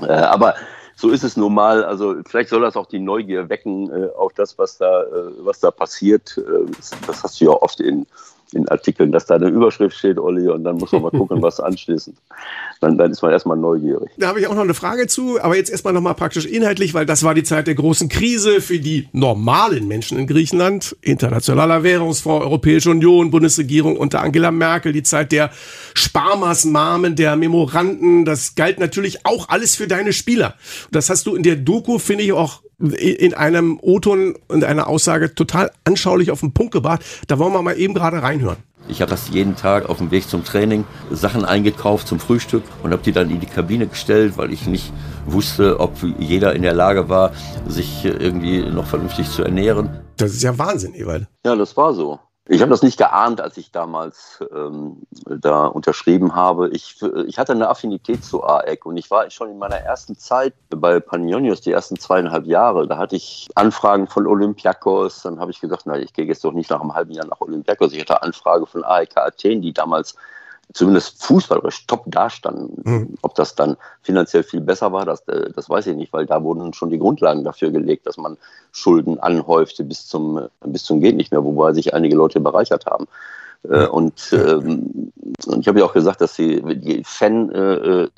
[0.00, 0.54] Äh, aber
[0.94, 1.84] so ist es nun mal.
[1.84, 5.60] Also vielleicht soll das auch die Neugier wecken äh, auf das, was da, äh, was
[5.60, 6.38] da passiert.
[6.38, 6.70] Äh,
[7.06, 8.06] das hast du ja oft in
[8.52, 11.60] in Artikeln, dass da eine Überschrift steht, Olli, und dann muss man mal gucken, was
[11.60, 12.16] anschließend.
[12.80, 14.10] Dann, dann ist man erstmal neugierig.
[14.18, 17.06] Da habe ich auch noch eine Frage zu, aber jetzt erstmal nochmal praktisch inhaltlich, weil
[17.06, 20.96] das war die Zeit der großen Krise für die normalen Menschen in Griechenland.
[21.00, 25.50] Internationaler Währungsfonds, Europäische Union, Bundesregierung unter Angela Merkel, die Zeit der
[25.94, 28.24] Sparmaßnahmen, der Memoranden.
[28.24, 30.54] Das galt natürlich auch alles für deine Spieler.
[30.90, 35.34] Das hast du in der Doku, finde ich, auch in einem O-Ton und einer Aussage
[35.34, 37.04] total anschaulich auf den Punkt gebracht.
[37.26, 38.58] Da wollen wir mal eben gerade reinhören.
[38.88, 42.92] Ich habe das jeden Tag auf dem Weg zum Training Sachen eingekauft zum Frühstück und
[42.92, 44.92] habe die dann in die Kabine gestellt, weil ich nicht
[45.26, 47.32] wusste, ob jeder in der Lage war,
[47.66, 49.90] sich irgendwie noch vernünftig zu ernähren.
[50.18, 51.26] Das ist ja Wahnsinn, Ewald.
[51.44, 52.20] Ja, das war so.
[52.48, 56.68] Ich habe das nicht geahnt, als ich damals ähm, da unterschrieben habe.
[56.68, 60.54] Ich, ich hatte eine Affinität zu AEC und ich war schon in meiner ersten Zeit
[60.70, 65.22] bei Panionios, die ersten zweieinhalb Jahre, da hatte ich Anfragen von Olympiakos.
[65.22, 67.40] Dann habe ich gesagt, na, ich gehe jetzt doch nicht nach einem halben Jahr nach
[67.40, 67.92] Olympiakos.
[67.92, 70.14] Ich hatte Anfrage von AEK Athen, die damals
[70.72, 72.82] zumindest fußballerisch top dastanden.
[72.84, 73.14] Mhm.
[73.22, 76.42] Ob das dann finanziell viel besser war, das, äh, das weiß ich nicht, weil da
[76.42, 78.36] wurden schon die Grundlagen dafür gelegt, dass man
[78.72, 83.06] Schulden anhäufte bis zum, bis zum Geht nicht mehr, wobei sich einige Leute bereichert haben.
[83.70, 85.12] Äh, und, ähm,
[85.46, 88.12] und ich habe ja auch gesagt, dass die, die Fanszene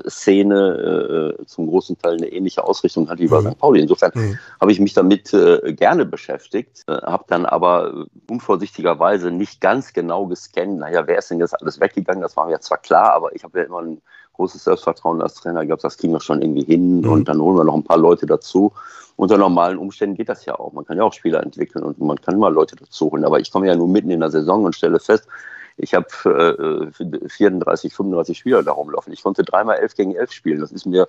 [1.38, 3.50] äh, zum großen Teil eine ähnliche Ausrichtung hat wie bei mhm.
[3.50, 3.58] St.
[3.58, 3.80] Pauli.
[3.80, 4.38] Insofern mhm.
[4.60, 10.26] habe ich mich damit äh, gerne beschäftigt, äh, habe dann aber unvorsichtigerweise nicht ganz genau
[10.26, 12.22] gescannt, naja, wer ist denn jetzt alles weggegangen?
[12.22, 14.00] Das war mir zwar klar, aber ich habe ja immer ein
[14.38, 15.60] großes Selbstvertrauen als Trainer.
[15.60, 17.10] Ich glaube, das kriegen wir schon irgendwie hin mhm.
[17.10, 18.72] und dann holen wir noch ein paar Leute dazu
[19.18, 20.72] unter normalen Umständen geht das ja auch.
[20.72, 23.24] Man kann ja auch Spieler entwickeln und man kann mal Leute dazu holen.
[23.24, 25.26] Aber ich komme ja nur mitten in der Saison und stelle fest,
[25.76, 26.06] ich habe
[26.94, 29.12] äh, 34, 35 Spieler da rumlaufen.
[29.12, 30.60] Ich konnte dreimal 11 gegen 11 spielen.
[30.60, 31.08] Das ist mir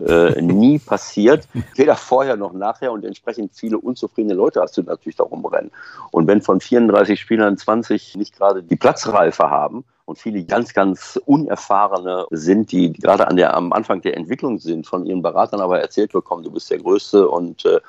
[0.00, 1.48] äh, nie passiert.
[1.76, 5.70] Weder vorher noch nachher und entsprechend viele unzufriedene Leute hast du natürlich da rumrennen.
[6.10, 11.18] Und wenn von 34 Spielern 20 nicht gerade die Platzreife haben, und viele ganz, ganz
[11.26, 15.80] Unerfahrene sind, die gerade an der, am Anfang der Entwicklung sind, von ihren Beratern aber
[15.80, 17.80] erzählt bekommen, du bist der Größte und äh,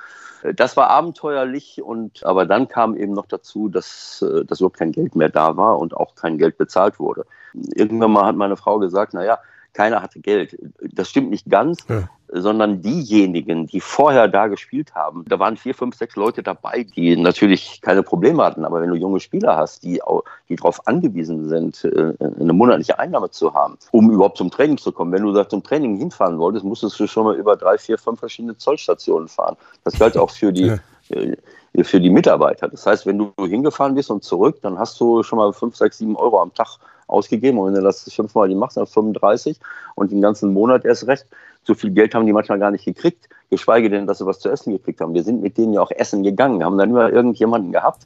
[0.55, 4.91] das war abenteuerlich und aber dann kam eben noch dazu, dass, äh, dass überhaupt kein
[4.91, 7.25] Geld mehr da war und auch kein Geld bezahlt wurde.
[7.53, 9.39] Irgendwann mal hat meine Frau gesagt, naja,
[9.73, 10.57] keiner hatte Geld.
[10.81, 11.85] Das stimmt nicht ganz.
[11.89, 12.09] Ja.
[12.35, 15.23] sondern diejenigen, die vorher da gespielt haben.
[15.27, 18.65] Da waren vier, fünf, sechs Leute dabei, die natürlich keine Probleme hatten.
[18.65, 20.01] Aber wenn du junge Spieler hast, die,
[20.49, 24.91] die darauf angewiesen sind, äh, eine monatliche Einnahme zu haben, um überhaupt zum Training zu
[24.91, 25.11] kommen.
[25.11, 28.19] Wenn du da zum Training hinfahren wolltest, musstest du schon mal über drei, vier, fünf
[28.19, 29.55] verschiedene Zollstationen fahren.
[29.83, 30.79] Das galt auch für die, ja.
[31.09, 31.35] Äh,
[31.83, 32.67] für die Mitarbeiter.
[32.67, 35.97] Das heißt, wenn du hingefahren bist und zurück, dann hast du schon mal fünf, sechs,
[35.97, 36.77] sieben Euro am Tag
[37.13, 37.59] ausgegeben.
[37.59, 39.59] Und wenn du das fünfmal die machst, dann 35
[39.95, 41.25] und den ganzen Monat erst recht.
[41.63, 44.49] So viel Geld haben die manchmal gar nicht gekriegt, geschweige denn, dass sie was zu
[44.49, 45.13] essen gekriegt haben.
[45.13, 48.05] Wir sind mit denen ja auch essen gegangen, haben dann immer irgendjemanden gehabt,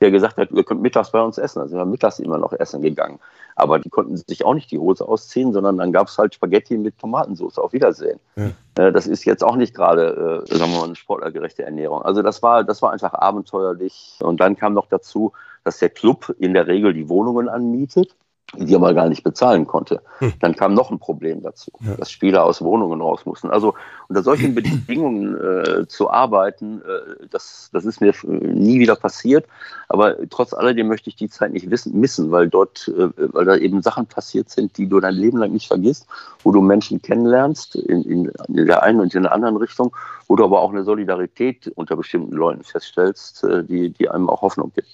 [0.00, 1.60] der gesagt hat, ihr könnt mittags bei uns essen.
[1.60, 3.18] Also sind wir mittags immer noch essen gegangen.
[3.56, 6.76] Aber die konnten sich auch nicht die Hose ausziehen, sondern dann gab es halt Spaghetti
[6.76, 7.58] mit Tomatensauce.
[7.58, 8.18] Auf Wiedersehen.
[8.36, 8.50] Ja.
[8.76, 12.02] Äh, das ist jetzt auch nicht gerade, äh, sagen wir mal, eine sportlergerechte Ernährung.
[12.02, 14.18] Also das war, das war einfach abenteuerlich.
[14.20, 18.14] Und dann kam noch dazu, dass der Club in der Regel die Wohnungen anmietet
[18.56, 20.00] die aber gar nicht bezahlen konnte.
[20.18, 20.32] Hm.
[20.40, 21.94] Dann kam noch ein Problem dazu, ja.
[21.94, 23.50] dass Spieler aus Wohnungen raus mussten.
[23.50, 23.74] Also
[24.08, 29.46] unter solchen Bedingungen äh, zu arbeiten, äh, das, das ist mir nie wieder passiert.
[29.88, 33.56] Aber trotz alledem möchte ich die Zeit nicht wissen, missen, weil dort, äh, weil da
[33.56, 36.06] eben Sachen passiert sind, die du dein Leben lang nicht vergisst,
[36.42, 39.94] wo du Menschen kennenlernst, in, in, in der einen und in der anderen Richtung,
[40.28, 44.42] wo du aber auch eine Solidarität unter bestimmten Leuten feststellst, äh, die, die einem auch
[44.42, 44.88] Hoffnung gibt.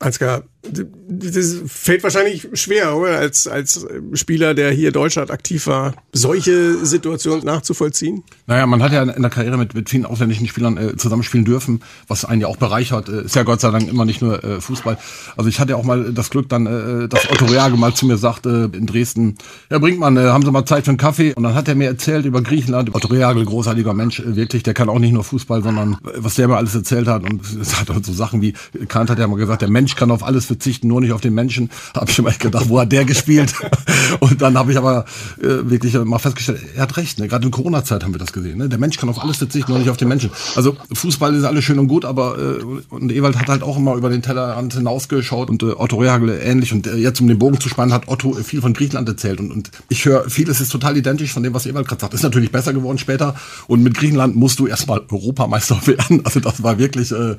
[0.00, 3.18] Ansgar, das fällt wahrscheinlich schwer, oder?
[3.18, 8.24] Als, als Spieler, der hier Deutschland aktiv war, solche Situationen nachzuvollziehen?
[8.46, 11.80] Naja, man hat ja in der Karriere mit, mit vielen ausländischen Spielern äh, zusammenspielen dürfen,
[12.08, 13.08] was einen ja auch bereichert.
[13.08, 14.98] Äh, ist ja Gott sei Dank immer nicht nur äh, Fußball.
[15.36, 18.04] Also ich hatte ja auch mal das Glück dann, äh, dass Otto Reage mal zu
[18.04, 19.36] mir sagte in Dresden,
[19.70, 21.32] Herr Brinkmann, äh, haben Sie mal Zeit für einen Kaffee?
[21.34, 22.94] Und dann hat er mir erzählt über Griechenland.
[22.94, 26.34] Otto Reagel, großartiger Mensch, äh, wirklich, der kann auch nicht nur Fußball, sondern äh, was
[26.34, 27.22] der mir alles erzählt hat.
[27.22, 28.52] Und es hat halt so Sachen wie,
[28.88, 31.34] Kant hat ja mal gesagt, der Mensch kann auf alles verzichten, nur nicht auf den
[31.34, 31.70] Menschen.
[31.94, 33.54] Habe ich immer gedacht, wo hat der gespielt?
[34.20, 35.04] und dann habe ich aber
[35.40, 37.18] äh, wirklich mal festgestellt, er hat recht.
[37.18, 37.28] Ne?
[37.28, 38.58] Gerade in Corona-Zeit haben wir das gesehen.
[38.58, 38.68] Ne?
[38.68, 40.30] Der Mensch kann auf alles verzichten, nur nicht auf den Menschen.
[40.56, 43.94] Also Fußball ist alles schön und gut, aber äh, und Ewald hat halt auch immer
[43.94, 46.72] über den Tellerrand hinausgeschaut und äh, Otto Rehagel ähnlich.
[46.72, 49.40] Und äh, jetzt um den Bogen zu spannen, hat Otto viel von Griechenland erzählt.
[49.40, 52.14] Und, und ich höre, vieles ist total identisch von dem, was Ewald gerade sagt.
[52.14, 53.34] Ist natürlich besser geworden später.
[53.66, 56.24] Und mit Griechenland musst du erstmal Europameister werden.
[56.24, 57.36] Also das war wirklich äh,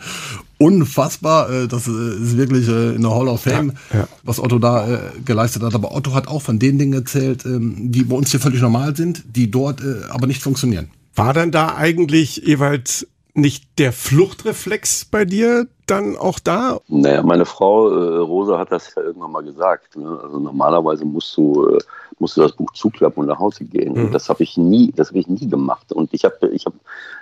[0.62, 1.50] unfassbar.
[1.50, 4.08] Äh, das äh, ist wirklich äh, in der Hall of Fame, ja, ja.
[4.24, 5.74] was Otto da äh, geleistet hat.
[5.74, 8.96] Aber Otto hat auch von den Dingen erzählt, ähm, die bei uns hier völlig normal
[8.96, 10.92] sind, die dort äh, aber nicht funktionieren.
[11.16, 16.80] War dann da eigentlich, Ewald, nicht der Fluchtreflex bei dir dann auch da?
[16.88, 19.98] Naja, meine Frau äh, Rosa hat das ja irgendwann mal gesagt.
[19.98, 20.20] Ne?
[20.24, 21.78] Also normalerweise musst du,
[22.22, 23.94] musst du das Buch zuklappen und nach Hause gehen.
[23.94, 24.06] Mhm.
[24.06, 25.92] Und das habe ich nie, das habe ich nie gemacht.
[25.92, 26.74] Und ich habe ich hab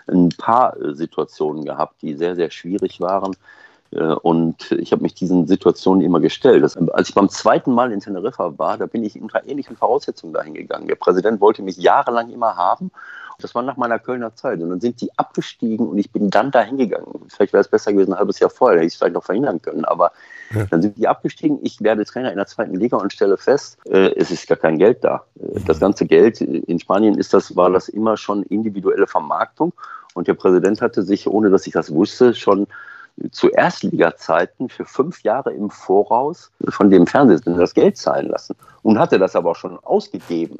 [0.08, 3.36] ein paar äh, Situationen gehabt, die sehr, sehr schwierig waren.
[3.92, 6.64] Äh, und ich habe mich diesen Situationen immer gestellt.
[6.64, 10.34] Das, als ich beim zweiten Mal in Teneriffa war, da bin ich unter ähnlichen Voraussetzungen
[10.34, 10.88] dahin gegangen.
[10.88, 12.92] Der Präsident wollte mich jahrelang immer haben
[13.42, 14.62] das war nach meiner Kölner Zeit.
[14.62, 17.08] Und dann sind die abgestiegen und ich bin dann da hingegangen.
[17.28, 19.62] Vielleicht wäre es besser gewesen, ein halbes Jahr vorher, hätte ich es vielleicht noch verhindern
[19.62, 19.86] können.
[19.86, 20.12] Aber
[20.54, 20.66] ja.
[20.66, 21.60] dann sind die abgestiegen.
[21.64, 24.78] Ich werde Trainer in der zweiten Liga und stelle fest, äh, es ist gar kein
[24.78, 25.24] Geld da.
[25.40, 29.74] Äh, das ganze Geld in Spanien ist das, war das immer schon individuelle Vermarktung.
[30.14, 32.68] Und der Präsident hatte sich, ohne dass ich das wusste, schon
[33.32, 39.00] zu Erstliga-Zeiten für fünf Jahre im Voraus von dem Fernsehsender das Geld zahlen lassen und
[39.00, 40.58] hatte das aber auch schon ausgegeben.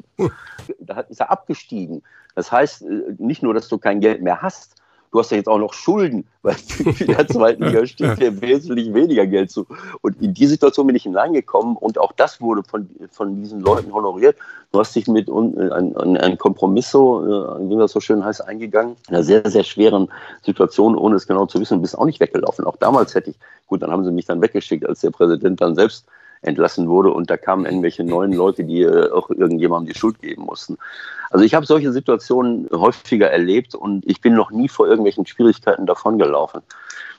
[0.78, 2.02] Da ist er abgestiegen.
[2.34, 5.48] Das heißt äh, nicht nur, dass du kein Geld mehr hast, du hast ja jetzt
[5.48, 6.56] auch noch Schulden, weil
[6.98, 9.66] in der zweiten Liga steht dir wesentlich weniger Geld zu.
[10.02, 13.92] Und in die Situation bin ich hineingekommen und auch das wurde von, von diesen Leuten
[13.92, 14.36] honoriert.
[14.72, 18.96] Du hast dich mit einem ein Kompromiss, so, äh, wie das so schön heißt, eingegangen,
[19.08, 20.08] in einer sehr, sehr schweren
[20.42, 22.64] Situation, ohne es genau zu wissen, bist auch nicht weggelaufen.
[22.64, 25.74] Auch damals hätte ich, gut, dann haben sie mich dann weggeschickt, als der Präsident dann
[25.74, 26.06] selbst
[26.42, 30.42] entlassen wurde und da kamen irgendwelche neuen Leute, die äh, auch irgendjemandem die Schuld geben
[30.42, 30.78] mussten.
[31.30, 35.86] Also ich habe solche Situationen häufiger erlebt und ich bin noch nie vor irgendwelchen Schwierigkeiten
[35.86, 36.62] davongelaufen.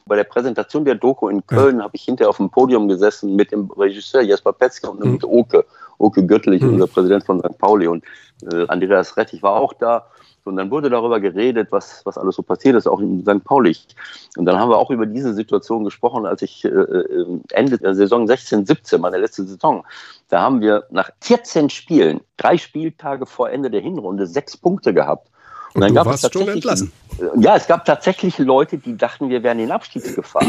[0.05, 1.83] Bei der Präsentation der Doku in Köln ja.
[1.83, 5.13] habe ich hinterher auf dem Podium gesessen mit dem Regisseur Jesper Petzke und mhm.
[5.13, 5.65] mit Oke,
[5.99, 6.73] Oke Göttlich, mhm.
[6.73, 7.57] unser Präsident von St.
[7.59, 7.87] Pauli.
[7.87, 8.03] Und
[8.51, 10.07] äh, Andreas Rettich war auch da.
[10.45, 13.43] Und dann wurde darüber geredet, was, was alles so passiert ist, auch in St.
[13.43, 13.75] Pauli.
[14.37, 17.95] Und dann haben wir auch über diese Situation gesprochen, als ich äh, äh Ende der
[17.95, 19.83] Saison 16, 17, meine letzte Saison,
[20.29, 25.27] da haben wir nach 14 Spielen, drei Spieltage vor Ende der Hinrunde, sechs Punkte gehabt.
[25.73, 26.65] Und, Und dann gab es tatsächlich,
[27.37, 30.45] ja, es gab tatsächlich Leute, die dachten, wir wären in Abstiegsgefahr.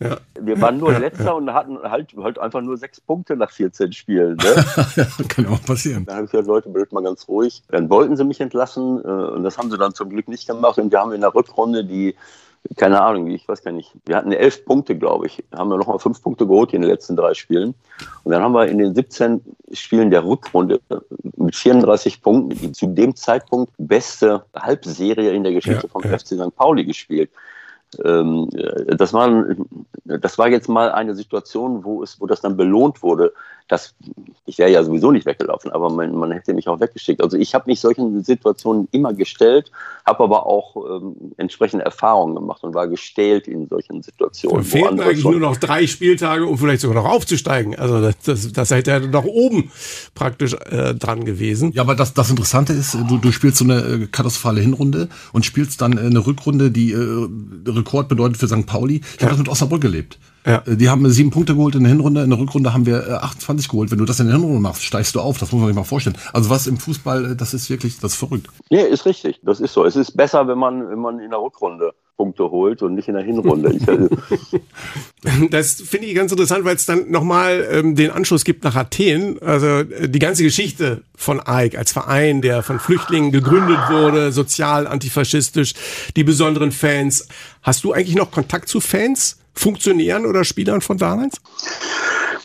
[0.00, 0.18] Ja.
[0.38, 1.32] Wir waren nur ja, Letzter ja.
[1.32, 4.36] und hatten halt, halt einfach nur sechs Punkte nach 14 Spielen.
[4.36, 4.64] Ne?
[4.96, 6.04] ja, kann auch passieren.
[6.04, 7.62] Dann habe ich gesagt, Leute, bildet mal ganz ruhig.
[7.68, 10.78] Dann wollten sie mich entlassen äh, und das haben sie dann zum Glück nicht gemacht.
[10.78, 12.14] Und wir haben in der Rückrunde die
[12.76, 13.92] keine Ahnung, ich weiß gar nicht.
[14.04, 15.44] Wir hatten elf Punkte, glaube ich.
[15.54, 17.74] Haben wir nochmal fünf Punkte geholt in den letzten drei Spielen.
[18.24, 19.40] Und dann haben wir in den 17
[19.72, 20.80] Spielen der Rückrunde
[21.36, 26.02] mit 34 Punkten die zu dem Zeitpunkt beste Halbserie in der Geschichte vom.
[26.02, 26.54] FC St.
[26.56, 27.30] Pauli gespielt.
[28.04, 28.48] Ähm,
[28.88, 29.44] das, war,
[30.04, 33.32] das war jetzt mal eine Situation, wo, es, wo das dann belohnt wurde.
[33.68, 33.96] Das,
[34.44, 37.20] ich wäre ja sowieso nicht weggelaufen, aber man, man hätte mich auch weggeschickt.
[37.20, 39.72] Also ich habe mich solchen Situationen immer gestellt,
[40.04, 44.58] habe aber auch ähm, entsprechende Erfahrungen gemacht und war gestählt in solchen Situationen.
[44.58, 47.76] Da fehlten eigentlich nur noch drei Spieltage, um vielleicht sogar noch aufzusteigen.
[47.76, 49.72] Also das, das, das hätte ja noch oben
[50.14, 51.72] praktisch äh, dran gewesen.
[51.72, 55.44] Ja, aber das, das Interessante ist, du, du spielst so eine äh, katastrophale Hinrunde und
[55.44, 57.28] spielst dann eine Rückrunde, die äh,
[57.76, 58.66] Rekord bedeutet für St.
[58.66, 58.96] Pauli.
[58.96, 59.22] Ich ja.
[59.22, 60.18] habe das mit Osnabrück gelebt.
[60.46, 60.62] Ja.
[60.66, 63.66] Äh, die haben sieben Punkte geholt in der Hinrunde, in der Rückrunde haben wir 28
[63.66, 63.90] äh, geholt.
[63.90, 65.38] Wenn du das in der Hinrunde machst, steigst du auf.
[65.38, 66.16] Das muss man sich mal vorstellen.
[66.32, 68.48] Also was im Fußball, äh, das ist wirklich, das ist verrückt.
[68.70, 69.40] Nee, ist richtig.
[69.42, 69.84] Das ist so.
[69.84, 73.14] Es ist besser, wenn man, wenn man in der Rückrunde Punkte holt und nicht in
[73.14, 73.76] der Hinrunde.
[75.50, 79.38] das finde ich ganz interessant, weil es dann nochmal ähm, den Anschluss gibt nach Athen.
[79.42, 85.74] Also die ganze Geschichte von AIK als Verein, der von Flüchtlingen gegründet wurde, sozial, antifaschistisch,
[86.16, 87.28] die besonderen Fans.
[87.60, 89.38] Hast du eigentlich noch Kontakt zu Fans?
[89.56, 91.40] Funktionären oder Spielern von damals?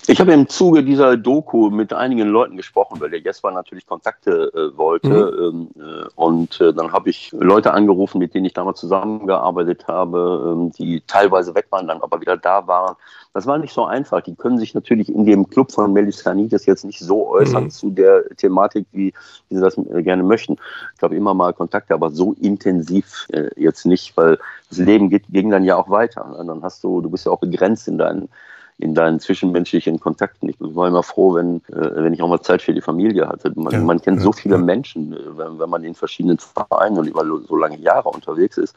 [0.08, 4.52] Ich habe im Zuge dieser Doku mit einigen Leuten gesprochen, weil der Jesper natürlich Kontakte
[4.54, 5.10] äh, wollte.
[5.52, 5.70] Mhm.
[5.78, 10.54] Ähm, äh, und äh, dann habe ich Leute angerufen, mit denen ich damals zusammengearbeitet habe,
[10.54, 12.96] ähm, die teilweise weg waren, dann aber wieder da waren.
[13.34, 14.22] Das war nicht so einfach.
[14.22, 17.70] Die können sich natürlich in dem Club von Melisanides jetzt nicht so äußern mhm.
[17.70, 19.14] zu der Thematik, wie,
[19.50, 20.58] wie sie das äh, gerne möchten.
[20.96, 25.26] Ich habe immer mal Kontakte, aber so intensiv äh, jetzt nicht, weil das Leben geht,
[25.30, 26.38] ging dann ja auch weiter.
[26.40, 28.30] Und dann hast du, du bist ja auch begrenzt in deinen
[28.78, 30.50] in deinen zwischenmenschlichen Kontakten.
[30.50, 33.52] Ich war immer froh, wenn, äh, wenn ich auch mal Zeit für die Familie hatte.
[33.56, 34.62] Man, ja, man kennt ja, so viele ja.
[34.62, 38.76] Menschen, äh, wenn, wenn man in verschiedenen Vereinen und über so lange Jahre unterwegs ist.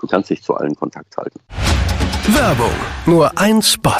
[0.00, 1.38] Du kannst dich zu allen Kontakt halten.
[2.28, 2.72] Werbung.
[3.06, 3.90] Nur ein Spot.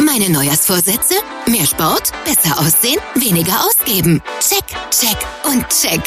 [0.00, 1.14] Meine Neujahrsvorsätze?
[1.46, 4.22] Mehr Sport, besser aussehen, weniger ausgeben.
[4.40, 6.00] Check, check und check.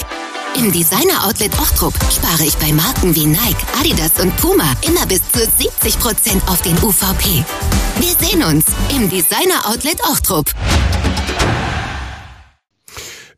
[0.57, 5.21] Im Designer Outlet Ochtrup spare ich bei Marken wie Nike, Adidas und Puma immer bis
[5.33, 7.43] zu 70% auf den UVP.
[7.99, 8.65] Wir sehen uns
[8.95, 10.49] im Designer Outlet Ochtrup.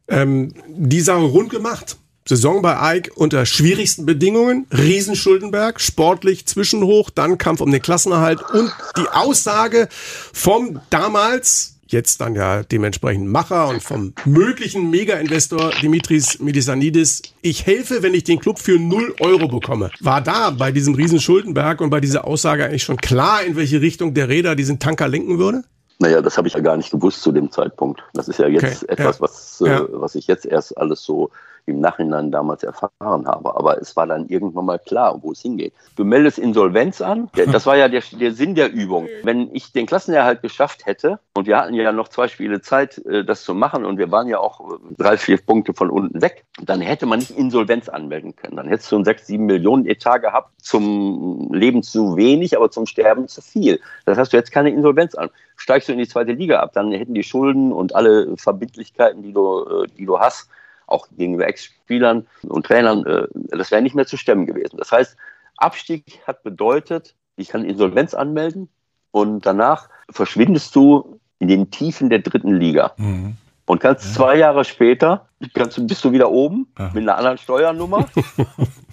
[0.07, 1.97] Ähm, die Sache rund gemacht.
[2.27, 8.71] Saison bei Ike unter schwierigsten Bedingungen, Riesenschuldenberg, sportlich zwischenhoch, dann Kampf um den Klassenerhalt und
[8.97, 9.89] die Aussage
[10.33, 18.03] vom damals jetzt dann ja dementsprechend Macher und vom möglichen Mega-Investor Dimitris Medisanidis, ich helfe,
[18.03, 19.91] wenn ich den Club für 0 Euro bekomme.
[19.99, 23.81] War da bei diesem riesen Schuldenberg und bei dieser Aussage eigentlich schon klar, in welche
[23.81, 25.63] Richtung der Räder diesen Tanker lenken würde?
[25.99, 28.03] Naja, das habe ich ja gar nicht gewusst zu dem Zeitpunkt.
[28.13, 29.21] Das ist ja jetzt okay, etwas, ja.
[29.21, 29.87] Was, äh, ja.
[29.89, 31.31] was ich jetzt erst alles so
[31.67, 33.55] im Nachhinein damals erfahren habe.
[33.55, 35.73] Aber es war dann irgendwann mal klar, wo es hingeht.
[35.95, 37.29] Du meldest Insolvenz an.
[37.51, 39.07] Das war ja der, der Sinn der Übung.
[39.23, 43.23] Wenn ich den Klassenerhalt geschafft hätte, und wir hatten ja noch zwei Spiele Zeit, äh,
[43.23, 46.81] das zu machen, und wir waren ja auch drei, vier Punkte von unten weg, dann
[46.81, 48.55] hätte man nicht Insolvenz anmelden können.
[48.55, 52.85] Dann hättest du einen sechs, sieben Millionen Etat gehabt, zum Leben zu wenig, aber zum
[52.85, 53.79] Sterben zu viel.
[54.05, 55.29] Das heißt, du hättest keine Insolvenz an.
[55.57, 59.33] Steigst du in die zweite Liga ab, dann hätten die Schulden und alle Verbindlichkeiten, die
[59.33, 60.49] du, äh, die du hast,
[60.87, 64.77] auch gegenüber Ex-Spielern und Trainern, äh, das wäre nicht mehr zu stemmen gewesen.
[64.77, 65.15] Das heißt,
[65.57, 68.69] Abstieg hat bedeutet, ich kann Insolvenz anmelden
[69.11, 72.93] und danach verschwindest du in den Tiefen der dritten Liga.
[72.97, 73.37] Mhm.
[73.65, 74.11] Und kannst ja.
[74.13, 76.89] zwei Jahre später, kannst, bist du wieder oben ja.
[76.93, 78.07] mit einer anderen Steuernummer.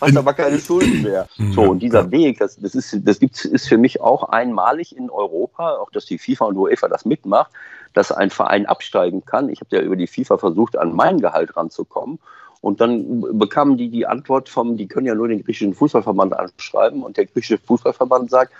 [0.00, 1.28] hast aber keine Schulden mehr.
[1.54, 5.10] So, und dieser Weg, das, das, ist, das gibt's, ist für mich auch einmalig in
[5.10, 7.52] Europa, auch dass die FIFA und UEFA das mitmacht,
[7.92, 9.48] dass ein Verein absteigen kann.
[9.48, 12.18] Ich habe ja über die FIFA versucht, an mein Gehalt ranzukommen.
[12.60, 17.02] Und dann bekamen die die Antwort vom, die können ja nur den griechischen Fußballverband anschreiben.
[17.02, 18.52] Und der griechische Fußballverband sagt,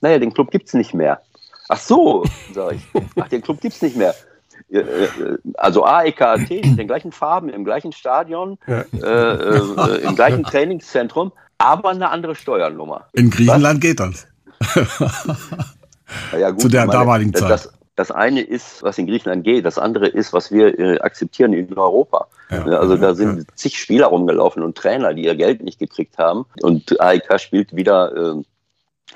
[0.00, 1.20] naja, den Club gibt es nicht mehr.
[1.68, 3.02] Ach so, sage ich.
[3.20, 4.14] Ach, den Club gibt es nicht mehr.
[4.70, 5.08] Äh,
[5.54, 8.84] also AEK Athen, in den gleichen Farben, im gleichen Stadion, ja.
[8.92, 13.06] äh, äh, im gleichen Trainingszentrum, aber eine andere Steuernummer.
[13.12, 13.80] In Griechenland Was?
[13.80, 14.26] geht das.
[16.38, 17.50] Ja, gut, Zu der meine, damaligen Zeit.
[17.50, 21.52] Das, das eine ist, was in Griechenland geht, das andere ist, was wir äh, akzeptieren
[21.52, 22.28] in Europa.
[22.50, 23.44] Ja, also da sind ja.
[23.56, 26.46] zig Spieler rumgelaufen und Trainer, die ihr Geld nicht gekriegt haben.
[26.62, 28.42] Und AEK spielt wieder äh,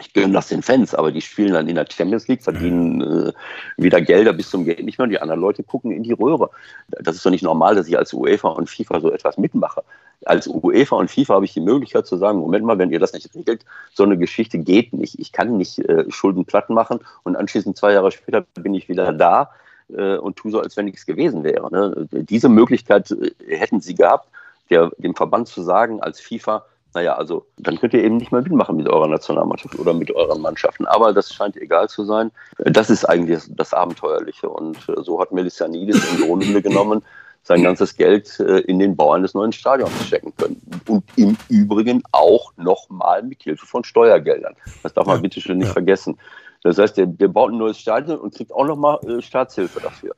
[0.01, 3.33] ich gönne das den Fans, aber die spielen dann in der Champions League, verdienen äh,
[3.77, 6.51] wieder Gelder bis zum Geld nicht mehr und die anderen Leute gucken in die Röhre.
[6.89, 9.83] Das ist doch nicht normal, dass ich als UEFA und FIFA so etwas mitmache.
[10.25, 13.13] Als UEFA und FIFA habe ich die Möglichkeit zu sagen, Moment mal, wenn ihr das
[13.13, 15.19] nicht regelt, so eine Geschichte geht nicht.
[15.19, 19.13] Ich kann nicht äh, Schulden platt machen und anschließend zwei Jahre später bin ich wieder
[19.13, 19.51] da
[19.95, 21.71] äh, und tue so, als wenn nichts gewesen wäre.
[21.71, 22.09] Ne?
[22.13, 24.29] Diese Möglichkeit äh, hätten sie gehabt,
[24.71, 28.43] der, dem Verband zu sagen, als FIFA, naja, also dann könnt ihr eben nicht mehr
[28.43, 30.87] mitmachen mit eurer Nationalmannschaft oder mit euren Mannschaften.
[30.87, 32.31] Aber das scheint egal zu sein.
[32.59, 34.49] Das ist eigentlich das, das Abenteuerliche.
[34.49, 37.03] Und äh, so hat Melissanidis im Grunde genommen
[37.45, 40.61] sein ganzes Geld äh, in den Bau eines neuen Stadions stecken können.
[40.87, 44.55] Und im Übrigen auch nochmal mit Hilfe von Steuergeldern.
[44.83, 45.73] Das darf man ja, bitte schön nicht ja.
[45.73, 46.19] vergessen.
[46.63, 50.15] Das heißt, der, der baut ein neues Stadion und kriegt auch nochmal äh, Staatshilfe dafür.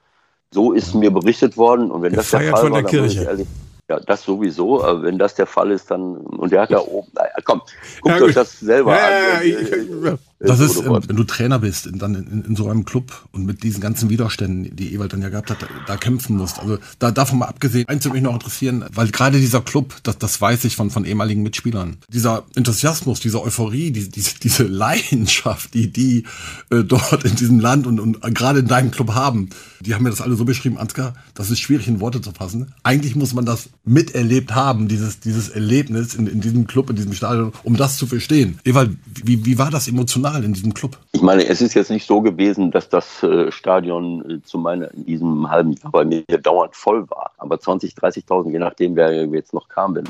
[0.51, 1.91] So ist mir berichtet worden.
[1.91, 3.23] Und wenn der das der Fall von war, der Kirche.
[3.23, 3.49] Ehrlich,
[3.89, 4.83] ja, das sowieso.
[4.83, 7.09] Aber wenn das der Fall ist, dann und der hat da oben.
[7.15, 7.63] Naja, komm,
[8.01, 9.47] guckt ja, euch das selber ja, an.
[9.47, 13.27] Ja, ja, das ist, wenn du Trainer bist, in, dann in, in, so einem Club
[13.33, 16.59] und mit diesen ganzen Widerständen, die Ewald dann ja gehabt hat, da, da kämpfen musst.
[16.59, 20.19] Also da davon mal abgesehen, eins würde mich noch interessieren, weil gerade dieser Club, das,
[20.19, 25.75] das weiß ich von, von ehemaligen Mitspielern, dieser Enthusiasmus, diese Euphorie, die, diese, diese Leidenschaft,
[25.75, 26.25] die die
[26.71, 30.11] äh, dort in diesem Land und, und gerade in deinem Club haben, die haben mir
[30.11, 32.73] das alle so beschrieben, Ansgar, das ist schwierig in Worte zu fassen.
[32.83, 37.13] Eigentlich muss man das miterlebt haben, dieses, dieses Erlebnis in, in diesem Club, in diesem
[37.13, 38.59] Stadion, um das zu verstehen.
[38.65, 40.34] Ewald, wie, wie war das emotional?
[40.35, 40.99] Personal in diesem Club?
[41.13, 44.93] Ich meine, es ist jetzt nicht so gewesen, dass das äh, Stadion äh, zu meiner,
[44.93, 47.33] in diesem halben Jahr bei mir dauernd voll war.
[47.39, 50.05] Aber 20, 30.000, je nachdem, wer jetzt noch kam, bin,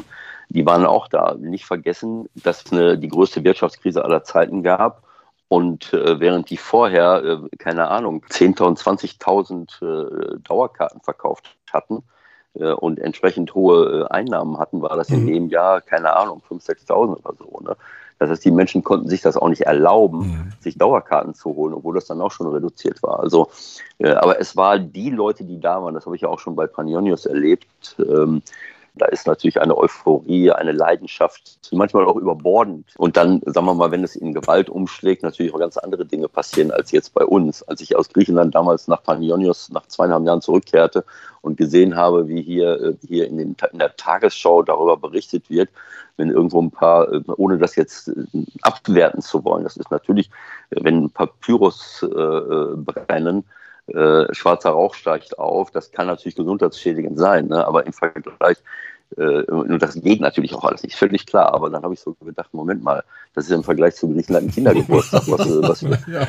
[0.48, 1.34] die waren auch da.
[1.38, 5.02] Nicht vergessen, dass es eine, die größte Wirtschaftskrise aller Zeiten gab.
[5.48, 12.02] Und äh, während die vorher, äh, keine Ahnung, 10.000, 20.000 äh, Dauerkarten verkauft hatten
[12.54, 15.26] äh, und entsprechend hohe Einnahmen hatten, war das in mhm.
[15.26, 17.60] dem Jahr, keine Ahnung, 5.000, 6.000 oder so.
[17.60, 17.76] Ne?
[18.18, 20.52] Das heißt, die Menschen konnten sich das auch nicht erlauben, mhm.
[20.60, 23.20] sich Dauerkarten zu holen, obwohl das dann auch schon reduziert war.
[23.20, 23.50] Also,
[23.98, 26.56] äh, aber es war die Leute, die da waren, das habe ich ja auch schon
[26.56, 27.96] bei Panionios erlebt.
[27.98, 28.42] Ähm,
[28.96, 32.86] da ist natürlich eine Euphorie, eine Leidenschaft, manchmal auch überbordend.
[32.96, 36.28] Und dann, sagen wir mal, wenn es in Gewalt umschlägt, natürlich auch ganz andere Dinge
[36.28, 37.64] passieren als jetzt bei uns.
[37.64, 41.04] Als ich aus Griechenland damals nach Panionios nach zweieinhalb Jahren zurückkehrte
[41.40, 45.70] und gesehen habe, wie hier, äh, hier in, den, in der Tagesschau darüber berichtet wird,
[46.16, 48.14] wenn irgendwo ein paar, äh, ohne das jetzt äh,
[48.62, 50.30] abwerten zu wollen, das ist natürlich,
[50.70, 53.44] wenn ein paar Pyros äh, brennen,
[53.88, 57.66] äh, schwarzer Rauch steigt auf, das kann natürlich gesundheitsschädigend sein, ne?
[57.66, 58.58] aber im Vergleich
[59.16, 61.54] äh, und das geht natürlich auch alles nicht, völlig klar.
[61.54, 64.50] Aber dann habe ich so gedacht, Moment mal, das ist im Vergleich zu Griechenland ein
[64.50, 65.22] Kindergeburtstag.
[65.26, 66.26] Was, was, ja,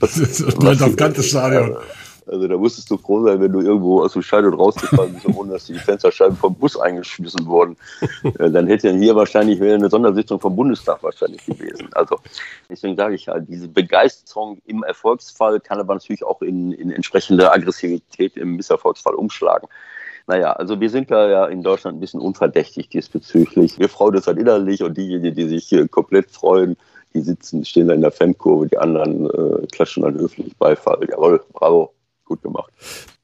[0.00, 1.76] das ist was, auf ganzes Stadion.
[2.26, 5.52] Also da musstest du froh sein, wenn du irgendwo aus dem Stadion rausgefallen bist, ohne
[5.52, 7.76] dass die Fensterscheiben vom Bus eingeschmissen wurden.
[8.38, 11.88] Äh, dann hätte hier wahrscheinlich eine Sondersitzung vom Bundestag wahrscheinlich gewesen.
[11.92, 12.18] Also
[12.70, 17.52] deswegen sage ich halt, diese Begeisterung im Erfolgsfall kann aber natürlich auch in, in entsprechende
[17.52, 19.68] Aggressivität im Misserfolgsfall umschlagen.
[20.26, 23.78] Naja, also wir sind da ja in Deutschland ein bisschen unverdächtig diesbezüglich.
[23.78, 26.76] Wir freuen uns halt innerlich und diejenigen, die sich hier komplett freuen,
[27.12, 31.00] die sitzen, stehen da in der Fankurve, die anderen äh, klatschen dann höflich Beifall.
[31.10, 31.92] Jawohl, bravo
[32.32, 32.72] gut gemacht.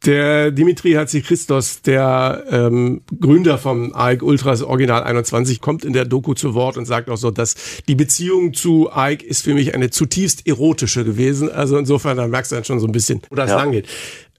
[0.05, 6.35] Der Dimitri Hatzichristos, der ähm, Gründer vom AIK Ultras Original 21, kommt in der Doku
[6.35, 7.55] zu Wort und sagt auch so, dass
[7.89, 11.51] die Beziehung zu AIK ist für mich eine zutiefst erotische gewesen.
[11.51, 13.57] Also insofern, da merkst du dann schon so ein bisschen, wo das ja.
[13.57, 13.89] lang geht.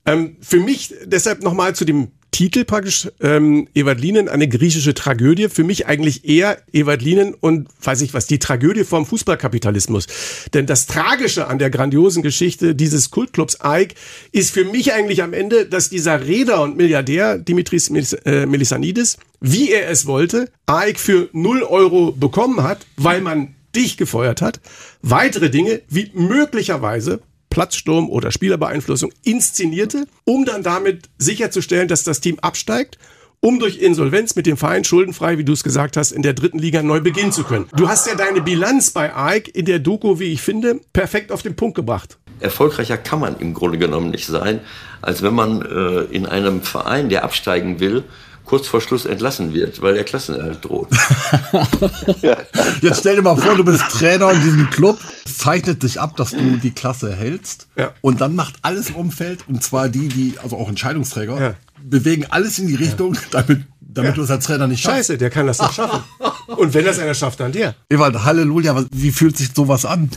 [0.05, 5.49] Ähm, für mich deshalb nochmal zu dem Titel praktisch ähm, Evadlinen, eine griechische Tragödie.
[5.49, 10.07] Für mich eigentlich eher Evadlinen und weiß ich was, die Tragödie vom Fußballkapitalismus.
[10.53, 13.95] Denn das Tragische an der grandiosen Geschichte dieses Kultclubs AIK
[14.31, 19.71] ist für mich eigentlich am Ende, dass dieser Räder und Milliardär Dimitris äh, Melissanidis, wie
[19.71, 24.59] er es wollte, AIK für 0 Euro bekommen hat, weil man dich gefeuert hat.
[25.01, 32.39] Weitere Dinge wie möglicherweise Platzsturm oder Spielerbeeinflussung inszenierte, um dann damit sicherzustellen, dass das Team
[32.39, 32.97] absteigt
[33.41, 36.59] um durch Insolvenz mit dem Verein schuldenfrei, wie du es gesagt hast, in der dritten
[36.59, 37.67] Liga neu beginnen zu können.
[37.75, 41.41] Du hast ja deine Bilanz bei AEK in der Doku, wie ich finde, perfekt auf
[41.41, 42.17] den Punkt gebracht.
[42.41, 44.61] Erfolgreicher kann man im Grunde genommen nicht sein,
[45.01, 48.03] als wenn man äh, in einem Verein, der absteigen will,
[48.49, 50.87] kurz vor Schluss entlassen wird, weil der Klassenerhalt droht.
[52.81, 56.31] Jetzt stell dir mal vor, du bist Trainer in diesem Club, zeichnet dich ab, dass
[56.31, 57.91] du die Klasse hältst ja.
[58.01, 61.53] und dann macht alles im Umfeld, und zwar die, die, also auch Entscheidungsträger, ja.
[61.83, 64.15] bewegen alles in die Richtung, damit damit ja.
[64.15, 64.97] du es als Trainer nicht schaffst.
[64.97, 66.03] Scheiße, der kann das nicht schaffen.
[66.47, 67.75] Und wenn das einer schafft, dann der.
[67.89, 70.11] Ewald, Halleluja, wie fühlt sich sowas an?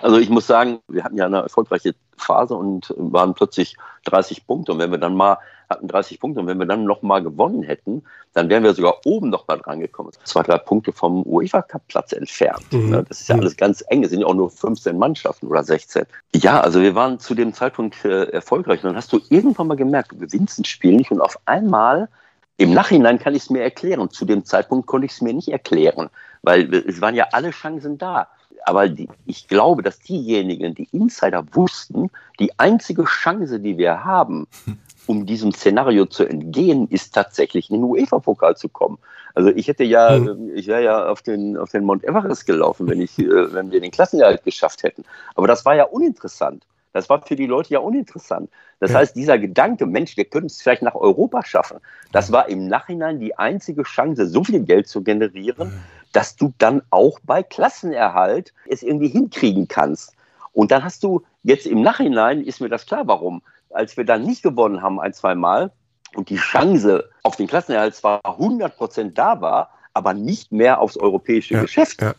[0.00, 3.76] Also ich muss sagen, wir hatten ja eine erfolgreiche Phase und waren plötzlich
[4.06, 4.72] 30 Punkte.
[4.72, 5.38] Und wenn wir dann mal
[5.72, 9.30] hatten 30 Punkte und wenn wir dann nochmal gewonnen hätten, dann wären wir sogar oben
[9.30, 10.10] nochmal dran gekommen.
[10.24, 12.72] Zwei, drei Punkte vom UEFA Cup Platz entfernt.
[12.72, 12.90] Mhm.
[12.90, 14.04] Ne, das ist ja alles ganz eng.
[14.04, 16.04] Es sind ja auch nur 15 Mannschaften oder 16.
[16.34, 18.82] Ja, also wir waren zu dem Zeitpunkt äh, erfolgreich.
[18.82, 22.08] Und dann hast du irgendwann mal gemerkt, du gewinnst ein Spiel nicht und auf einmal
[22.56, 24.10] im Nachhinein kann ich es mir erklären.
[24.10, 26.10] Zu dem Zeitpunkt konnte ich es mir nicht erklären,
[26.42, 28.28] weil es waren ja alle Chancen da
[28.64, 34.46] aber die, ich glaube, dass diejenigen, die Insider wussten, die einzige Chance, die wir haben,
[35.06, 38.98] um diesem Szenario zu entgehen, ist tatsächlich in den UEFA-Pokal zu kommen.
[39.34, 40.50] Also ich hätte ja, mhm.
[40.54, 43.80] ich wäre ja auf den, auf den Mount Everest gelaufen, wenn ich, äh, wenn wir
[43.80, 45.04] den Klassenerhalt geschafft hätten.
[45.34, 46.64] Aber das war ja uninteressant.
[46.92, 48.50] Das war für die Leute ja uninteressant.
[48.80, 48.98] Das ja.
[48.98, 51.78] heißt, dieser Gedanke, Mensch, wir können es vielleicht nach Europa schaffen,
[52.12, 55.78] das war im Nachhinein die einzige Chance, so viel Geld zu generieren, mhm.
[56.12, 60.14] dass du dann auch bei Klassenerhalt es irgendwie hinkriegen kannst.
[60.52, 63.42] Und dann hast du jetzt im Nachhinein, ist mir das klar, warum.
[63.72, 65.72] Als wir dann nicht gewonnen haben, ein, zwei Mal,
[66.14, 70.96] und die Chance auf den Klassenerhalt zwar 100 Prozent da war, aber nicht mehr aufs
[70.96, 72.02] europäische ja, Geschäft.
[72.02, 72.14] Ja.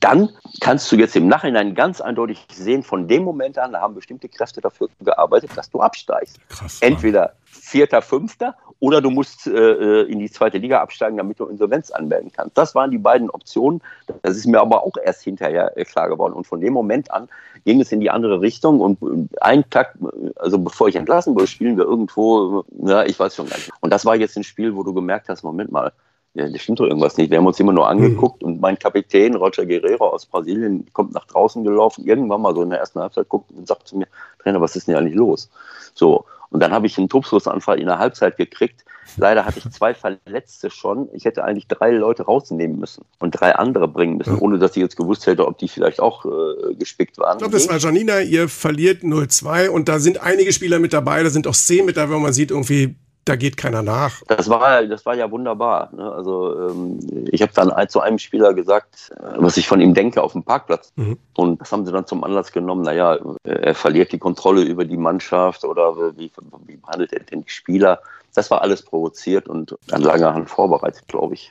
[0.00, 0.30] Dann
[0.60, 4.28] kannst du jetzt im Nachhinein ganz eindeutig sehen, von dem Moment an, da haben bestimmte
[4.28, 6.38] Kräfte dafür gearbeitet, dass du absteigst.
[6.48, 11.40] Krass, Entweder Vierter, Fünfter oder du musst äh, äh, in die zweite Liga absteigen, damit
[11.40, 12.56] du Insolvenz anmelden kannst.
[12.56, 13.82] Das waren die beiden Optionen.
[14.22, 16.32] Das ist mir aber auch erst hinterher äh, klar geworden.
[16.32, 17.28] Und von dem Moment an
[17.64, 18.80] ging es in die andere Richtung.
[18.80, 19.98] Und äh, ein Tag,
[20.36, 23.70] also bevor ich entlassen wurde, spielen wir irgendwo, ja, ich weiß schon gar nicht.
[23.80, 25.92] Und das war jetzt ein Spiel, wo du gemerkt hast, Moment mal,
[26.34, 27.30] ja, das stimmt doch irgendwas nicht.
[27.30, 28.48] Wir haben uns immer nur angeguckt mhm.
[28.48, 32.70] und mein Kapitän Roger Guerrero aus Brasilien kommt nach draußen gelaufen, irgendwann mal so in
[32.70, 34.06] der ersten Halbzeit guckt und sagt zu mir,
[34.42, 35.50] Trainer, was ist denn hier eigentlich los?
[35.94, 36.24] So.
[36.50, 38.84] Und dann habe ich einen Tobschusanfall in der Halbzeit gekriegt.
[39.16, 41.08] Leider hatte ich zwei Verletzte schon.
[41.12, 44.82] Ich hätte eigentlich drei Leute rausnehmen müssen und drei andere bringen müssen, ohne dass ich
[44.82, 47.36] jetzt gewusst hätte, ob die vielleicht auch äh, gespickt waren.
[47.36, 51.22] Ich glaube, das war Janina, ihr verliert 0-2 und da sind einige Spieler mit dabei,
[51.22, 54.22] da sind auch Szenen mit dabei, wo man sieht, irgendwie da geht keiner nach.
[54.26, 55.90] Das war, das war ja wunderbar.
[55.94, 56.10] Ne?
[56.10, 56.98] Also ähm,
[57.30, 60.42] ich habe dann zu einem Spieler gesagt, äh, was ich von ihm denke auf dem
[60.42, 60.92] Parkplatz.
[60.96, 61.18] Mhm.
[61.36, 64.96] Und das haben sie dann zum Anlass genommen, naja, er verliert die Kontrolle über die
[64.96, 66.30] Mannschaft oder wie,
[66.66, 68.00] wie behandelt er den Spieler.
[68.34, 71.50] Das war alles provoziert und an langer Hand vorbereitet, glaube ich.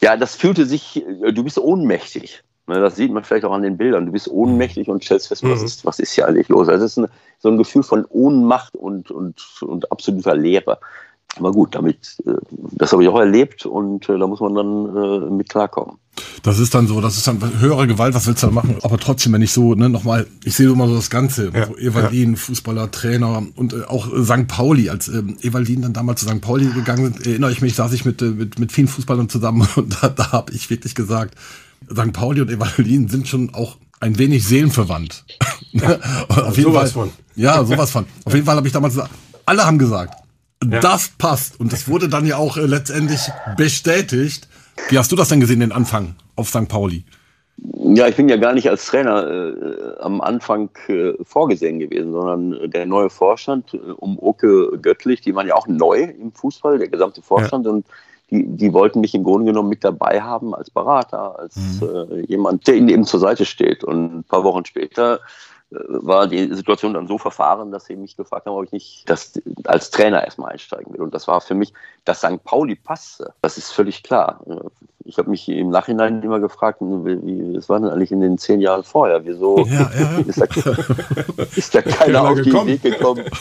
[0.00, 2.42] Ja, das fühlte sich, äh, du bist ohnmächtig.
[2.66, 4.06] Das sieht man vielleicht auch an den Bildern.
[4.06, 5.66] Du bist ohnmächtig und stellst fest, was, mhm.
[5.66, 6.68] ist, was ist hier eigentlich los?
[6.68, 7.08] Also es ist ein,
[7.38, 10.78] so ein Gefühl von Ohnmacht und, und, und absoluter Leere.
[11.36, 14.96] Aber gut, damit, äh, das habe ich auch erlebt und äh, da muss man dann
[14.96, 15.96] äh, mit klarkommen.
[16.44, 18.76] Das ist dann so, das ist dann höhere Gewalt, was willst du da machen?
[18.82, 21.50] Aber trotzdem, wenn ich so, ne, nochmal, ich sehe immer so das Ganze.
[21.52, 22.36] Ja, also Evalin, ja.
[22.36, 24.46] Fußballer, Trainer und äh, auch St.
[24.46, 26.40] Pauli, als äh, Evalin dann damals zu St.
[26.40, 29.66] Pauli gegangen ist, erinnere ich mich, saß ich mit, äh, mit, mit vielen Fußballern zusammen
[29.76, 31.34] und da, da habe ich wirklich gesagt,
[31.90, 32.12] St.
[32.12, 35.24] Pauli und Evalin sind schon auch ein wenig seelenverwandt.
[35.72, 37.08] Ja, auf jeden sowas Fall.
[37.08, 37.12] Von.
[37.36, 38.06] Ja, sowas von.
[38.24, 39.10] Auf jeden Fall habe ich damals gesagt,
[39.46, 40.14] alle haben gesagt,
[40.62, 40.80] ja.
[40.80, 41.58] das passt.
[41.60, 43.20] Und das wurde dann ja auch äh, letztendlich
[43.56, 44.48] bestätigt.
[44.88, 46.68] Wie hast du das denn gesehen, den Anfang auf St.
[46.68, 47.04] Pauli?
[47.56, 52.70] Ja, ich bin ja gar nicht als Trainer äh, am Anfang äh, vorgesehen gewesen, sondern
[52.70, 56.88] der neue Vorstand äh, um Oke Göttlich, die waren ja auch neu im Fußball, der
[56.88, 57.66] gesamte Vorstand.
[57.66, 57.72] Ja.
[57.72, 57.86] Und
[58.34, 61.88] die, die wollten mich im Grunde genommen mit dabei haben als Berater, als mhm.
[62.10, 63.84] äh, jemand, der ihnen eben zur Seite steht.
[63.84, 65.20] Und ein paar Wochen später
[65.70, 69.08] äh, war die Situation dann so verfahren, dass sie mich gefragt haben, ob ich nicht
[69.08, 71.02] das als Trainer erstmal einsteigen will.
[71.02, 71.72] Und das war für mich,
[72.04, 72.42] dass St.
[72.44, 73.32] Pauli passte.
[73.40, 74.40] Das ist völlig klar.
[75.04, 78.60] Ich habe mich im Nachhinein immer gefragt, wie, was war denn eigentlich in den zehn
[78.60, 79.24] Jahren vorher?
[79.24, 80.18] Wieso ja, ja.
[80.26, 80.44] Ist, da,
[81.56, 83.24] ist da keiner auf die Idee gekommen?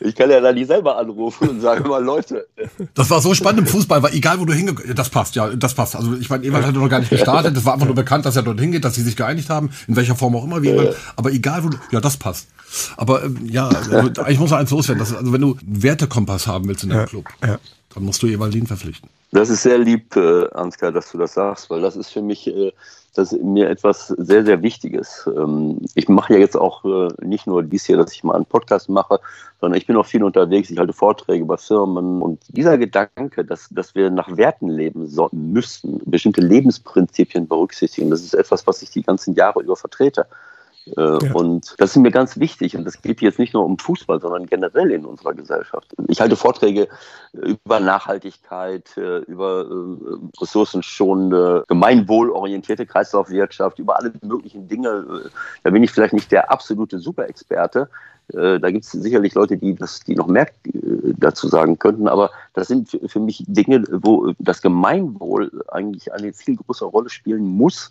[0.00, 2.46] Ich kann ja da nicht selber anrufen und sagen mal, Leute.
[2.94, 5.74] Das war so spannend im Fußball, weil egal wo du hingekommen das passt, ja, das
[5.74, 5.96] passt.
[5.96, 8.36] Also ich meine, Ewald hat noch gar nicht gestartet, es war einfach nur bekannt, dass
[8.36, 10.96] er dort hingeht, dass sie sich geeinigt haben, in welcher Form auch immer, wie Ewald.
[11.16, 12.48] Aber egal wo du, ja, das passt.
[12.96, 14.98] Aber ähm, ja, also, ich muss noch eins loswerden.
[14.98, 17.58] Das, also wenn du Wertekompass haben willst in deinem ja, Club, ja.
[17.94, 19.08] dann musst du Ewaldin verpflichten.
[19.30, 22.46] Das ist sehr lieb, äh, Ansgar, dass du das sagst, weil das ist für mich
[22.46, 22.72] äh,
[23.14, 25.28] das ist mir etwas sehr, sehr Wichtiges.
[25.36, 28.46] Ähm, ich mache ja jetzt auch äh, nicht nur dies hier, dass ich mal einen
[28.46, 29.20] Podcast mache,
[29.60, 30.70] sondern ich bin auch viel unterwegs.
[30.70, 32.22] Ich halte Vorträge bei Firmen.
[32.22, 38.34] Und dieser Gedanke, dass, dass wir nach Werten leben müssen, bestimmte Lebensprinzipien berücksichtigen, das ist
[38.34, 40.26] etwas, was ich die ganzen Jahre über vertrete.
[40.86, 41.32] Äh, ja.
[41.34, 42.76] Und das ist mir ganz wichtig.
[42.76, 45.94] Und das geht jetzt nicht nur um Fußball, sondern generell in unserer Gesellschaft.
[46.08, 46.88] Ich halte Vorträge
[47.32, 55.30] über Nachhaltigkeit, äh, über äh, ressourcenschonende, gemeinwohlorientierte Kreislaufwirtschaft, über alle möglichen Dinge.
[55.62, 57.88] Da bin ich vielleicht nicht der absolute Superexperte.
[58.28, 60.46] Da gibt es sicherlich Leute, die das, die noch mehr
[61.18, 66.56] dazu sagen könnten, aber das sind für mich Dinge, wo das Gemeinwohl eigentlich eine viel
[66.56, 67.90] größere Rolle spielen muss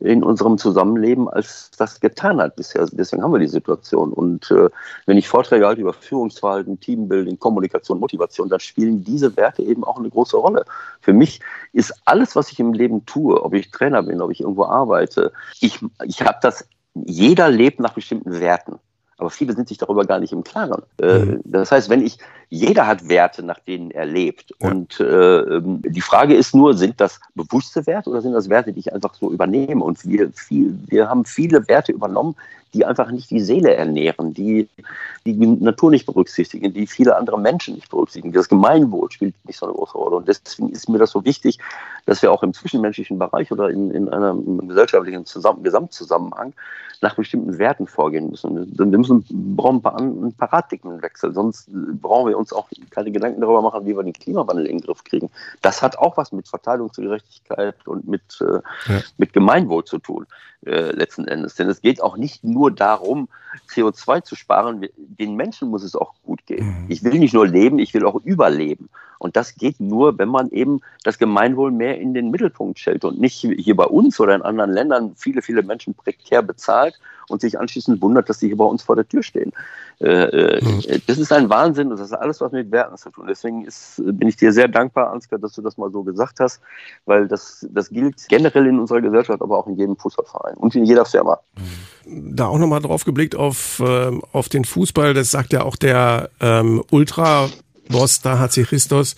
[0.00, 2.82] in unserem Zusammenleben, als das getan hat bisher.
[2.82, 4.12] Also deswegen haben wir die Situation.
[4.12, 4.70] Und äh,
[5.06, 9.98] wenn ich Vorträge halte über Führungsverhalten, Teambuilding, Kommunikation, Motivation, dann spielen diese Werte eben auch
[9.98, 10.64] eine große Rolle.
[11.00, 11.40] Für mich
[11.72, 15.32] ist alles, was ich im Leben tue, ob ich Trainer bin, ob ich irgendwo arbeite,
[15.60, 18.78] ich, ich habe das, jeder lebt nach bestimmten Werten.
[19.18, 20.82] Aber viele sind sich darüber gar nicht im Klaren.
[21.02, 21.40] Äh, mhm.
[21.44, 22.18] Das heißt, wenn ich,
[22.50, 24.54] jeder hat Werte, nach denen er lebt.
[24.60, 24.70] Ja.
[24.70, 28.72] Und äh, ähm, die Frage ist nur, sind das bewusste Werte oder sind das Werte,
[28.72, 29.84] die ich einfach so übernehme?
[29.84, 32.36] Und wir, viel, wir haben viele Werte übernommen,
[32.74, 34.68] die einfach nicht die Seele ernähren, die
[35.24, 38.32] die Natur nicht berücksichtigen, die viele andere Menschen nicht berücksichtigen.
[38.32, 40.16] Das Gemeinwohl spielt nicht so eine große Rolle.
[40.16, 41.58] Und deswegen ist mir das so wichtig,
[42.06, 46.52] dass wir auch im zwischenmenschlichen Bereich oder in, in einem gesellschaftlichen Zusammen Gesamtzusammenhang
[47.00, 48.76] nach bestimmten Werten vorgehen müssen.
[48.76, 49.24] Wir müssen
[49.56, 51.68] brauchen einen Paradigmenwechsel, sonst
[52.00, 55.04] brauchen wir uns auch keine Gedanken darüber machen, wie wir den Klimawandel in den Griff
[55.04, 55.30] kriegen.
[55.60, 58.60] Das hat auch was mit Verteilungsgerechtigkeit und mit, äh,
[58.92, 59.02] ja.
[59.18, 60.26] mit Gemeinwohl zu tun,
[60.66, 61.54] äh, letzten Endes.
[61.54, 63.28] Denn es geht auch nicht nur darum,
[63.70, 64.86] CO2 zu sparen.
[64.96, 66.66] Den Menschen muss es auch gut gehen.
[66.66, 66.86] Mhm.
[66.88, 68.88] Ich will nicht nur leben, ich will auch überleben.
[69.18, 73.20] Und das geht nur, wenn man eben das Gemeinwohl mehr in den Mittelpunkt stellt und
[73.20, 76.98] nicht hier bei uns oder in anderen Ländern viele, viele Menschen prekär bezahlt
[77.28, 79.52] und sich anschließend wundert, dass sie hier bei uns vor der Tür stehen.
[80.00, 80.82] Äh, mhm.
[81.08, 83.26] Das ist ein Wahnsinn und das ist alles, was mit Werten zu tun.
[83.28, 86.60] Deswegen ist, bin ich dir sehr dankbar, Ansgar, dass du das mal so gesagt hast,
[87.04, 90.84] weil das, das gilt generell in unserer Gesellschaft, aber auch in jedem Fußballverein und in
[90.84, 91.38] jeder Firma.
[92.06, 96.30] Da auch nochmal drauf geblickt auf, äh, auf den Fußball, das sagt ja auch der
[96.40, 97.48] ähm, Ultra
[97.88, 99.16] Boss da hat sich Christos.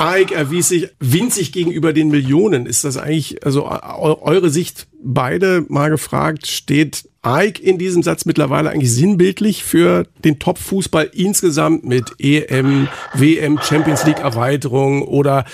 [0.00, 2.66] Ike erwies sich winzig gegenüber den Millionen.
[2.66, 8.70] Ist das eigentlich, also eure Sicht beide mal gefragt, steht Ike in diesem Satz mittlerweile
[8.70, 15.44] eigentlich sinnbildlich für den Top-Fußball insgesamt mit EM, WM, Champions League Erweiterung oder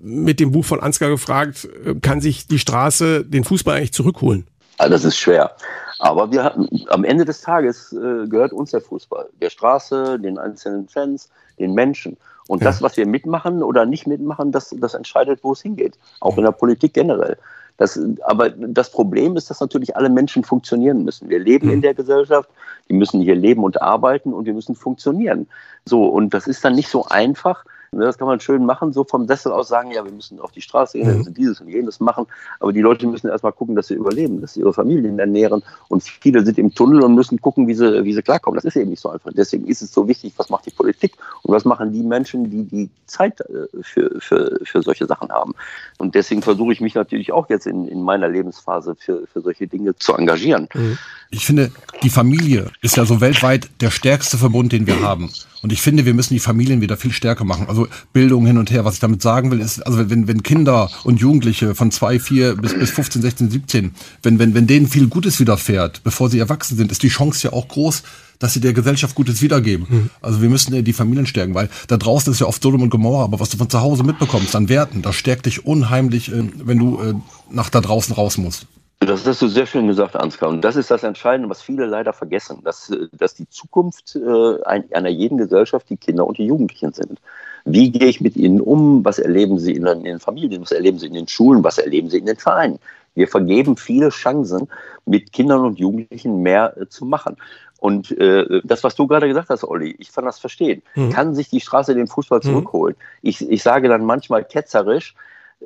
[0.00, 1.68] mit dem Buch von Ansgar gefragt,
[2.02, 4.46] kann sich die Straße den Fußball eigentlich zurückholen?
[4.78, 5.52] Ah, das ist schwer.
[5.98, 10.38] Aber wir hatten, am Ende des Tages äh, gehört uns der Fußball, der Straße, den
[10.38, 12.18] einzelnen Fans, den Menschen.
[12.48, 12.66] Und ja.
[12.68, 15.98] das, was wir mitmachen oder nicht mitmachen, das, das entscheidet, wo es hingeht.
[16.20, 17.36] Auch in der Politik generell.
[17.78, 21.28] Das, aber das Problem ist, dass natürlich alle Menschen funktionieren müssen.
[21.28, 22.48] Wir leben in der Gesellschaft,
[22.88, 25.46] die müssen hier leben und arbeiten und wir müssen funktionieren.
[25.84, 27.64] So, und das ist dann nicht so einfach,
[28.04, 30.60] das kann man schön machen, so vom Sessel aus sagen, ja, wir müssen auf die
[30.60, 31.18] Straße gehen, wir mhm.
[31.18, 32.26] müssen dieses und jenes machen.
[32.60, 35.62] Aber die Leute müssen erstmal gucken, dass sie überleben, dass sie ihre Familien ernähren.
[35.88, 38.56] Und viele sind im Tunnel und müssen gucken, wie sie, wie sie klarkommen.
[38.56, 39.30] Das ist eben nicht so einfach.
[39.34, 42.64] Deswegen ist es so wichtig, was macht die Politik und was machen die Menschen, die
[42.64, 45.54] die Zeit äh, für, für, für solche Sachen haben.
[45.98, 49.66] Und deswegen versuche ich mich natürlich auch jetzt in, in meiner Lebensphase für, für solche
[49.66, 50.68] Dinge zu engagieren.
[50.74, 50.98] Mhm.
[51.30, 51.72] Ich finde,
[52.02, 55.30] die Familie ist ja so weltweit der stärkste Verbund, den wir haben.
[55.62, 57.66] Und ich finde, wir müssen die Familien wieder viel stärker machen.
[57.68, 58.84] Also Bildung hin und her.
[58.84, 62.54] Was ich damit sagen will, ist, also wenn, wenn Kinder und Jugendliche von zwei, vier
[62.54, 66.76] bis, bis 15, 16, 17, wenn, wenn, wenn denen viel Gutes widerfährt, bevor sie erwachsen
[66.76, 68.04] sind, ist die Chance ja auch groß,
[68.38, 69.86] dass sie der Gesellschaft Gutes wiedergeben.
[69.88, 70.10] Mhm.
[70.20, 73.24] Also wir müssen die Familien stärken, weil da draußen ist ja oft Sodom und Gomorra,
[73.24, 76.78] aber was du von zu Hause mitbekommst an Werten, das stärkt dich unheimlich, äh, wenn
[76.78, 77.14] du äh,
[77.50, 78.66] nach da draußen raus musst.
[79.00, 80.48] Das hast du sehr schön gesagt, Ansgar.
[80.48, 85.10] Und das ist das Entscheidende, was viele leider vergessen, dass, dass die Zukunft äh, einer
[85.10, 87.20] jeden Gesellschaft die Kinder und die Jugendlichen sind.
[87.66, 89.04] Wie gehe ich mit ihnen um?
[89.04, 90.62] Was erleben sie in den Familien?
[90.62, 91.62] Was erleben sie in den Schulen?
[91.62, 92.78] Was erleben sie in den Vereinen?
[93.14, 94.68] Wir vergeben viele Chancen,
[95.04, 97.36] mit Kindern und Jugendlichen mehr äh, zu machen.
[97.78, 100.82] Und äh, das, was du gerade gesagt hast, Olli, ich kann das verstehen.
[100.94, 101.10] Mhm.
[101.10, 102.48] Kann sich die Straße den Fußball mhm.
[102.48, 102.96] zurückholen?
[102.98, 103.28] Mhm.
[103.28, 105.14] Ich, ich sage dann manchmal ketzerisch,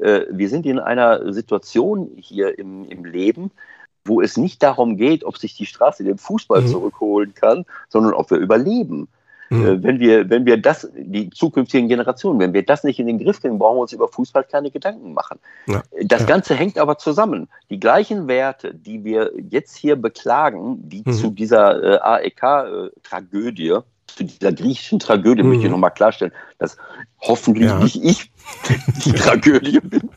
[0.00, 3.50] äh, wir sind in einer Situation hier im, im Leben,
[4.04, 6.68] wo es nicht darum geht, ob sich die Straße den Fußball mhm.
[6.68, 9.08] zurückholen kann, sondern ob wir überleben.
[9.50, 9.66] Mhm.
[9.66, 13.18] Äh, wenn wir, wenn wir das, die zukünftigen Generationen, wenn wir das nicht in den
[13.18, 15.38] Griff kriegen, brauchen wir uns über Fußball keine Gedanken machen.
[15.66, 15.82] Ja.
[16.04, 16.26] Das ja.
[16.26, 17.48] Ganze hängt aber zusammen.
[17.68, 21.12] Die gleichen Werte, die wir jetzt hier beklagen, die mhm.
[21.12, 25.50] zu dieser äh, AEK-Tragödie, äh, zu dieser griechischen Tragödie, mhm.
[25.50, 26.76] möchte ich nochmal klarstellen, dass
[27.20, 27.78] hoffentlich ja.
[27.78, 28.30] nicht ich
[29.04, 30.08] die Tragödie bin.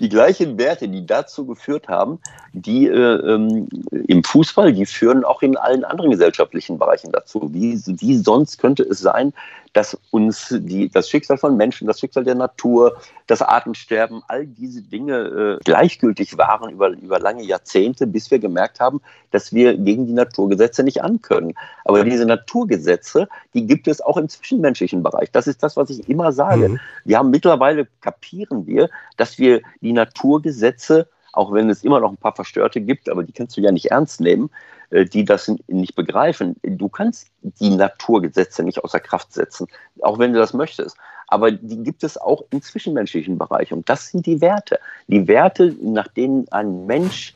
[0.00, 2.18] Die gleichen Werte, die dazu geführt haben,
[2.52, 3.68] die äh, ähm,
[4.06, 7.50] im Fußball, die führen auch in allen anderen gesellschaftlichen Bereichen dazu.
[7.52, 9.32] Wie, wie sonst könnte es sein,
[9.76, 14.80] dass uns die, das Schicksal von Menschen, das Schicksal der Natur, das Artensterben, all diese
[14.80, 20.06] Dinge äh, gleichgültig waren über, über lange Jahrzehnte, bis wir gemerkt haben, dass wir gegen
[20.06, 21.52] die Naturgesetze nicht ankönnen.
[21.84, 25.30] Aber diese Naturgesetze, die gibt es auch im zwischenmenschlichen Bereich.
[25.30, 26.70] Das ist das, was ich immer sage.
[26.70, 26.80] Mhm.
[27.04, 32.16] Wir haben mittlerweile kapieren wir, dass wir die Naturgesetze auch wenn es immer noch ein
[32.16, 34.50] paar Verstörte gibt, aber die kannst du ja nicht ernst nehmen,
[34.90, 36.56] äh, die das nicht begreifen.
[36.62, 39.68] Du kannst die Naturgesetze nicht außer Kraft setzen,
[40.00, 40.96] auch wenn du das möchtest.
[41.28, 43.72] Aber die gibt es auch im zwischenmenschlichen Bereich.
[43.72, 44.78] Und das sind die Werte.
[45.08, 47.34] Die Werte, nach denen ein Mensch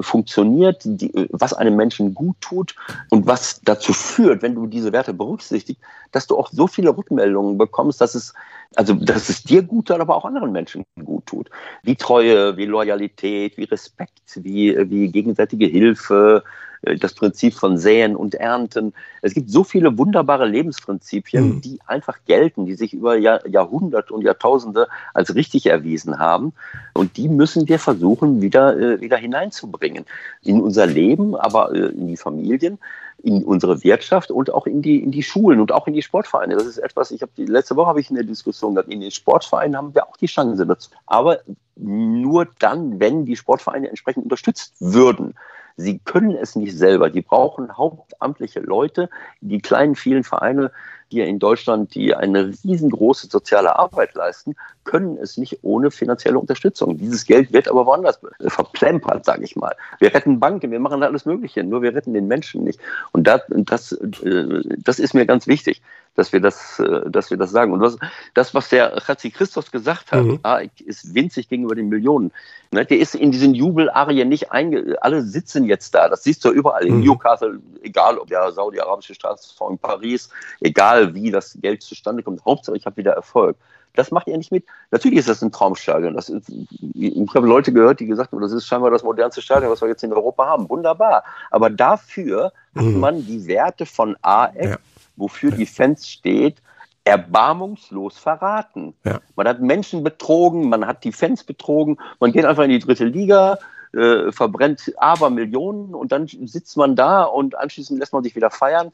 [0.00, 2.74] funktioniert, die, was einem Menschen gut tut
[3.10, 5.82] und was dazu führt, wenn du diese Werte berücksichtigst,
[6.12, 8.32] dass du auch so viele Rückmeldungen bekommst, dass es,
[8.76, 11.50] also, dass es dir gut tut, aber auch anderen Menschen gut tut.
[11.82, 18.16] Wie Treue, wie Loyalität, wie Respekt, wie, wie gegenseitige Hilfe, äh, das Prinzip von Säen
[18.16, 18.94] und Ernten.
[19.22, 21.60] Es gibt so viele wunderbare Lebensprinzipien, mhm.
[21.60, 26.52] die einfach gelten, die sich über Jahr, Jahrhunderte und Jahrtausende als richtig erwiesen haben.
[26.94, 30.06] Und die müssen wir versuchen, wieder, äh, wieder hineinzubringen
[30.42, 32.78] in unser Leben, aber äh, in die Familien
[33.22, 36.54] in unsere Wirtschaft und auch in die, in die Schulen und auch in die Sportvereine.
[36.54, 38.90] Das ist etwas, ich habe die letzte Woche habe ich eine Diskussion gehabt.
[38.90, 40.90] In den Sportvereinen haben wir auch die Chance dazu.
[41.06, 41.40] Aber
[41.76, 45.34] nur dann, wenn die Sportvereine entsprechend unterstützt würden.
[45.76, 47.10] Sie können es nicht selber.
[47.10, 49.08] Die brauchen hauptamtliche Leute.
[49.40, 50.70] Die kleinen, vielen Vereine
[51.10, 54.54] hier in Deutschland, die eine riesengroße soziale Arbeit leisten,
[54.84, 56.96] können es nicht ohne finanzielle Unterstützung.
[56.98, 59.74] Dieses Geld wird aber woanders verplempert, sage ich mal.
[59.98, 62.78] Wir retten Banken, wir machen alles Mögliche, nur wir retten den Menschen nicht.
[63.12, 65.82] Und das, das, äh, das ist mir ganz wichtig,
[66.20, 67.72] dass wir das, äh, dass wir das sagen.
[67.72, 67.96] Und was,
[68.34, 70.38] das, was der Chazi Christos gesagt hat, mhm.
[70.42, 72.30] Ah, ist winzig gegenüber den Millionen.
[72.70, 74.96] Ne, der ist in diesen Jubelarien nicht einge...
[75.00, 76.08] Alle sitzen jetzt da.
[76.08, 76.86] Das siehst du überall.
[76.86, 77.04] In mhm.
[77.04, 80.28] Newcastle, egal ob der saudi-arabische Staatsfonds in Paris,
[80.60, 82.44] egal wie das Geld zustande kommt.
[82.44, 83.56] Hauptsache, ich habe wieder Erfolg.
[83.94, 84.64] Das macht er nicht mit.
[84.90, 86.14] Natürlich ist das ein Traumstadion.
[86.14, 86.52] Das ist,
[86.94, 89.88] ich habe Leute gehört, die gesagt haben, das ist scheinbar das modernste Stadion, was wir
[89.88, 90.68] jetzt in Europa haben.
[90.68, 91.24] Wunderbar.
[91.50, 92.80] Aber dafür mhm.
[92.80, 94.76] hat man die Werte von AF, ja.
[95.16, 96.62] Wofür die Fans steht,
[97.04, 98.94] erbarmungslos verraten.
[99.04, 99.20] Ja.
[99.36, 103.04] Man hat Menschen betrogen, man hat die Fans betrogen, man geht einfach in die dritte
[103.04, 103.58] Liga,
[103.92, 108.50] äh, verbrennt aber Millionen und dann sitzt man da und anschließend lässt man sich wieder
[108.50, 108.92] feiern.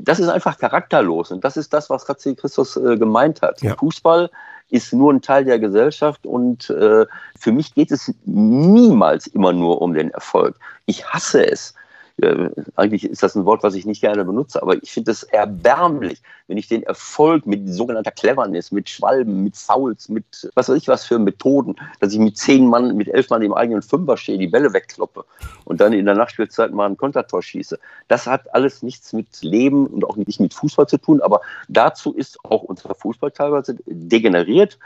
[0.00, 3.62] Das ist einfach charakterlos und das ist das, was Ratzi Christus äh, gemeint hat.
[3.62, 3.76] Ja.
[3.76, 4.30] Fußball
[4.68, 7.06] ist nur ein Teil der Gesellschaft und äh,
[7.38, 10.58] für mich geht es niemals immer nur um den Erfolg.
[10.86, 11.74] Ich hasse es,
[12.18, 15.22] äh, eigentlich ist das ein Wort, was ich nicht gerne benutze, aber ich finde es
[15.22, 20.76] erbärmlich, wenn ich den Erfolg mit sogenannter Cleverness, mit Schwalben, mit Fouls, mit was weiß
[20.76, 24.16] ich was für Methoden, dass ich mit zehn Mann, mit elf Mann im eigenen Fünfer
[24.16, 25.24] stehe, die Bälle wegkloppe
[25.64, 27.78] und dann in der Nachspielzeit mal ein Kontertor schieße.
[28.08, 32.14] Das hat alles nichts mit Leben und auch nicht mit Fußball zu tun, aber dazu
[32.14, 34.78] ist auch unser Fußball teilweise degeneriert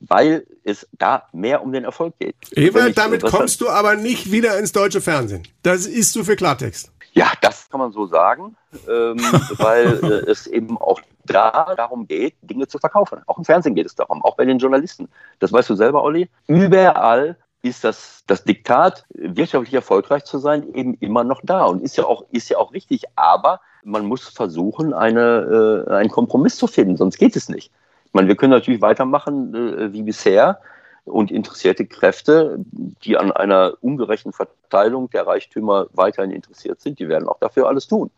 [0.00, 2.36] weil es da mehr um den Erfolg geht.
[2.52, 5.42] Ewald, damit kommst du aber nicht wieder ins deutsche Fernsehen.
[5.62, 6.90] Das ist du für Klartext.
[7.12, 8.56] Ja, das kann man so sagen,
[8.88, 9.18] ähm,
[9.58, 13.20] weil äh, es eben auch da darum geht, Dinge zu verkaufen.
[13.26, 15.08] Auch im Fernsehen geht es darum, auch bei den Journalisten.
[15.38, 16.28] Das weißt du selber, Olli.
[16.46, 21.96] Überall ist das, das Diktat, wirtschaftlich erfolgreich zu sein, eben immer noch da und ist
[21.96, 23.04] ja auch, ist ja auch richtig.
[23.14, 27.70] Aber man muss versuchen, eine, äh, einen Kompromiss zu finden, sonst geht es nicht.
[28.12, 30.60] Ich meine, wir können natürlich weitermachen äh, wie bisher
[31.04, 37.26] und interessierte Kräfte, die an einer ungerechten Verteilung der Reichtümer weiterhin interessiert sind, die werden
[37.26, 38.10] auch dafür alles tun.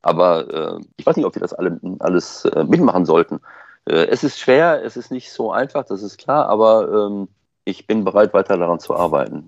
[0.00, 3.40] Aber äh, ich weiß nicht, ob wir das alle, alles äh, mitmachen sollten.
[3.84, 7.28] Äh, es ist schwer, es ist nicht so einfach, das ist klar, aber ähm,
[7.66, 9.46] ich bin bereit, weiter daran zu arbeiten.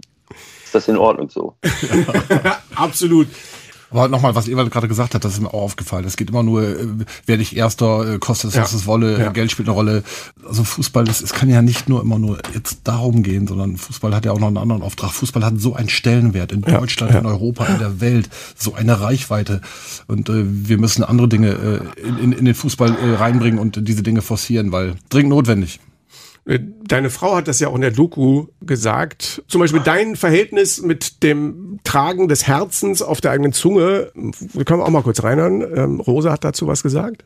[0.63, 1.57] Ist das in Ordnung so?
[2.77, 3.29] Absolut.
[3.91, 6.05] Aber nochmal, was Ewald gerade gesagt hat, das ist mir auch aufgefallen.
[6.05, 6.87] Es geht immer nur, äh,
[7.27, 9.31] werde ich Erster, äh, kostet es, was es wolle, ja.
[9.31, 10.03] Geld spielt eine Rolle.
[10.47, 14.15] Also Fußball, das, es kann ja nicht nur immer nur jetzt darum gehen, sondern Fußball
[14.15, 15.13] hat ja auch noch einen anderen Auftrag.
[15.13, 16.79] Fußball hat so einen Stellenwert in ja.
[16.79, 19.61] Deutschland, in Europa, in der Welt, so eine Reichweite.
[20.07, 23.87] Und äh, wir müssen andere Dinge äh, in, in, in den Fußball äh, reinbringen und
[23.89, 25.81] diese Dinge forcieren, weil dringend notwendig.
[26.47, 29.43] Äh, deine Frau hat das ja auch in der Doku gesagt.
[29.49, 34.13] Zum Beispiel dein Verhältnis mit dem Tragen des Herzens auf der eigenen Zunge.
[34.15, 35.61] Wir können auch mal kurz reinhören.
[35.77, 37.25] Ähm, Rosa hat dazu was gesagt.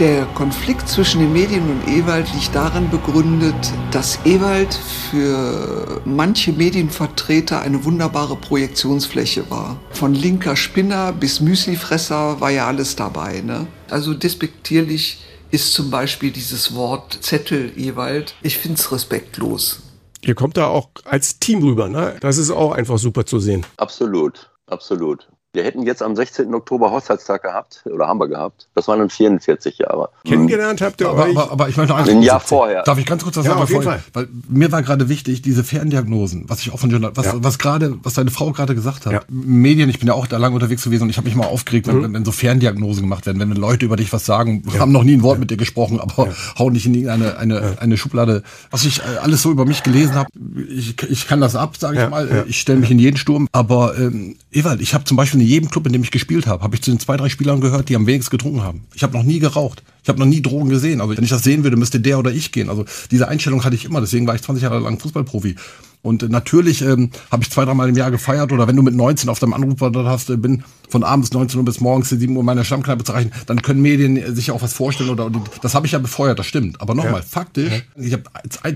[0.00, 3.54] Der Konflikt zwischen den Medien und Ewald liegt darin begründet,
[3.92, 9.76] dass Ewald für manche Medienvertreter eine wunderbare Projektionsfläche war.
[9.92, 13.40] Von linker Spinner bis Müslifresser war ja alles dabei.
[13.42, 13.68] Ne?
[13.88, 15.22] Also despektierlich
[15.54, 18.34] ist zum Beispiel dieses Wort Zettel Ewald.
[18.42, 19.82] Ich finde es respektlos.
[20.20, 22.16] Ihr kommt da auch als Team rüber, ne?
[22.20, 23.64] Das ist auch einfach super zu sehen.
[23.76, 25.28] Absolut, absolut.
[25.54, 26.52] Wir hätten jetzt am 16.
[26.52, 28.66] Oktober Hochzeitstag gehabt, oder haben wir gehabt.
[28.74, 30.08] Das waren dann 44 Jahre.
[30.26, 31.36] Kennengelernt habt ihr aber, euch?
[31.36, 32.82] Aber, aber ich möchte noch Ein Jahr vorher.
[32.82, 33.62] Darf ich ganz kurz was ja, sagen?
[33.62, 34.02] Auf jeden Fall.
[34.12, 37.34] Weil mir war gerade wichtig, diese Ferndiagnosen, was ich auch von Journal, was, ja.
[37.36, 39.12] was gerade, was deine Frau gerade gesagt hat.
[39.12, 39.20] Ja.
[39.28, 41.86] Medien, ich bin ja auch da lange unterwegs gewesen und ich habe mich mal aufgeregt,
[41.86, 42.14] wenn, mhm.
[42.14, 44.80] wenn so Ferndiagnosen gemacht werden, wenn Leute über dich was sagen, ja.
[44.80, 47.96] haben noch nie ein Wort mit dir gesprochen, aber hauen nicht in irgendeine eine, eine
[47.96, 48.42] Schublade.
[48.72, 50.28] Was ich äh, alles so über mich gelesen habe,
[50.68, 52.44] ich, ich kann das ab, sage ich mal.
[52.48, 53.46] Ich stelle mich in jeden Sturm.
[53.52, 56.74] Aber ähm, Ewald, ich habe zum Beispiel jedem Club, in dem ich gespielt habe, habe
[56.74, 58.84] ich zu den zwei, drei Spielern gehört, die am wenigsten getrunken haben.
[58.94, 59.82] Ich habe noch nie geraucht.
[60.02, 61.00] Ich habe noch nie Drogen gesehen.
[61.00, 62.68] Also wenn ich das sehen würde, müsste der oder ich gehen.
[62.68, 64.00] Also diese Einstellung hatte ich immer.
[64.00, 65.56] Deswegen war ich 20 Jahre lang Fußballprofi.
[66.04, 68.52] Und äh, natürlich ähm, habe ich zwei, dreimal im Jahr gefeiert.
[68.52, 71.64] Oder wenn du mit 19 auf deinem Anrufblatt hast, äh, bin von abends 19 Uhr
[71.64, 75.08] bis morgens 7 Uhr meiner Stammkneipe zu erreichen, dann können Medien sich auch was vorstellen.
[75.08, 75.30] oder
[75.62, 76.80] Das habe ich ja befeuert, das stimmt.
[76.82, 77.22] Aber nochmal, ja.
[77.22, 78.24] faktisch, ich habe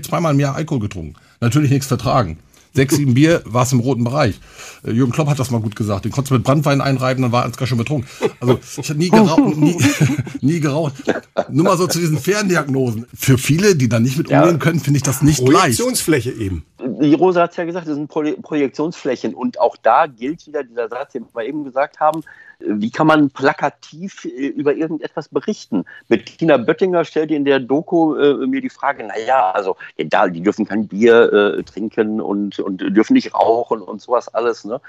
[0.01, 1.13] zweimal im Jahr Alkohol getrunken.
[1.39, 2.39] Natürlich nichts vertragen.
[2.73, 4.39] Sechs, sieben Bier war es im roten Bereich.
[4.85, 6.05] Äh, Jürgen Klopp hat das mal gut gesagt.
[6.05, 8.07] Den konntest du mit Brandwein einreiben, dann war Ansgar schon betrunken.
[8.39, 9.77] Also ich habe nie geraucht, nie,
[10.41, 10.93] nie geraucht.
[11.49, 13.05] Nur mal so zu diesen Ferndiagnosen.
[13.13, 14.57] Für viele, die da nicht mit umgehen Ja.
[14.57, 15.53] können, finde ich das nicht leicht.
[15.53, 16.63] Projektionsfläche eben.
[17.01, 19.33] Die Rosa hat es ja gesagt, das sind Pro Projektionsflächen.
[19.33, 22.21] Und auch da gilt wieder dieser Satz, den wir eben gesagt haben,
[22.59, 25.85] wie kann man plakativ äh, über irgendetwas berichten?
[26.07, 30.65] Bettina Böttinger stellte in der Doku äh, mir die Frage, naja, also da, die dürfen
[30.65, 34.65] kein Bier äh, trinken und, und dürfen nicht rauchen und sowas alles.
[34.65, 34.81] Ne?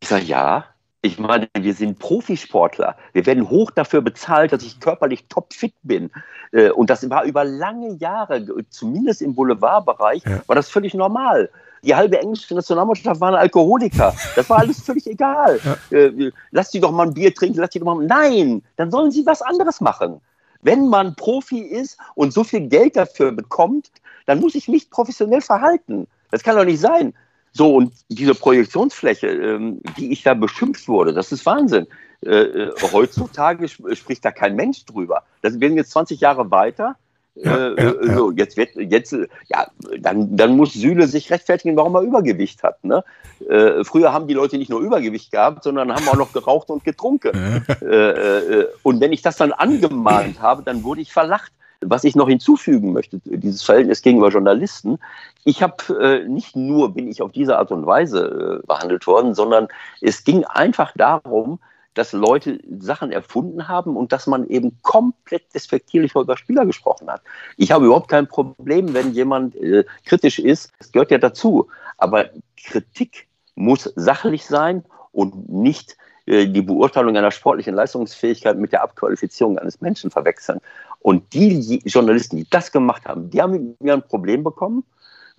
[0.00, 0.64] Ich sage, ja,
[1.02, 2.96] ich meine, wir sind Profisportler.
[3.12, 6.10] Wir werden hoch dafür bezahlt, dass ich körperlich topfit bin.
[6.52, 10.42] Äh, Und das war über lange Jahre, zumindest im Boulevardbereich, Ja.
[10.46, 11.50] war das völlig normal.
[11.82, 14.14] Die halbe englische Nationalmannschaft waren Alkoholiker.
[14.36, 15.60] Das war alles völlig egal.
[15.90, 18.04] Äh, Lass die doch mal ein Bier trinken, lass die doch mal.
[18.04, 20.20] Nein, dann sollen sie was anderes machen.
[20.62, 23.90] Wenn man Profi ist und so viel Geld dafür bekommt,
[24.26, 26.06] dann muss ich mich professionell verhalten.
[26.30, 27.14] Das kann doch nicht sein.
[27.52, 31.86] So, und diese Projektionsfläche, ähm, die ich da beschimpft wurde, das ist Wahnsinn.
[32.24, 35.24] Äh, äh, heutzutage sp spricht da kein Mensch drüber.
[35.42, 36.96] Das werden jetzt 20 Jahre weiter.
[37.42, 38.14] Ja, äh, ja, äh, ja.
[38.14, 39.66] So, jetzt wird, jetzt, ja,
[39.98, 42.82] dann, dann muss Süle sich rechtfertigen, warum er Übergewicht hat.
[42.84, 43.04] Ne?
[43.48, 46.84] Äh, früher haben die Leute nicht nur Übergewicht gehabt, sondern haben auch noch geraucht und
[46.84, 47.64] getrunken.
[47.82, 51.52] äh, äh, und wenn ich das dann angemahnt habe, dann wurde ich verlacht.
[51.82, 54.98] Was ich noch hinzufügen möchte, dieses Verhältnis gegenüber Journalisten.
[55.44, 59.34] Ich habe äh, nicht nur bin ich auf diese Art und Weise äh, behandelt worden,
[59.34, 59.68] sondern
[60.02, 61.58] es ging einfach darum,
[61.94, 67.22] dass Leute Sachen erfunden haben und dass man eben komplett despektierlich über Spieler gesprochen hat.
[67.56, 70.72] Ich habe überhaupt kein Problem, wenn jemand äh, kritisch ist.
[70.78, 71.68] Das gehört ja dazu.
[71.98, 78.82] Aber Kritik muss sachlich sein und nicht äh, die Beurteilung einer sportlichen Leistungsfähigkeit mit der
[78.82, 80.60] Abqualifizierung eines Menschen verwechseln.
[81.00, 84.84] Und die Journalisten, die das gemacht haben, die haben mit mir ein Problem bekommen.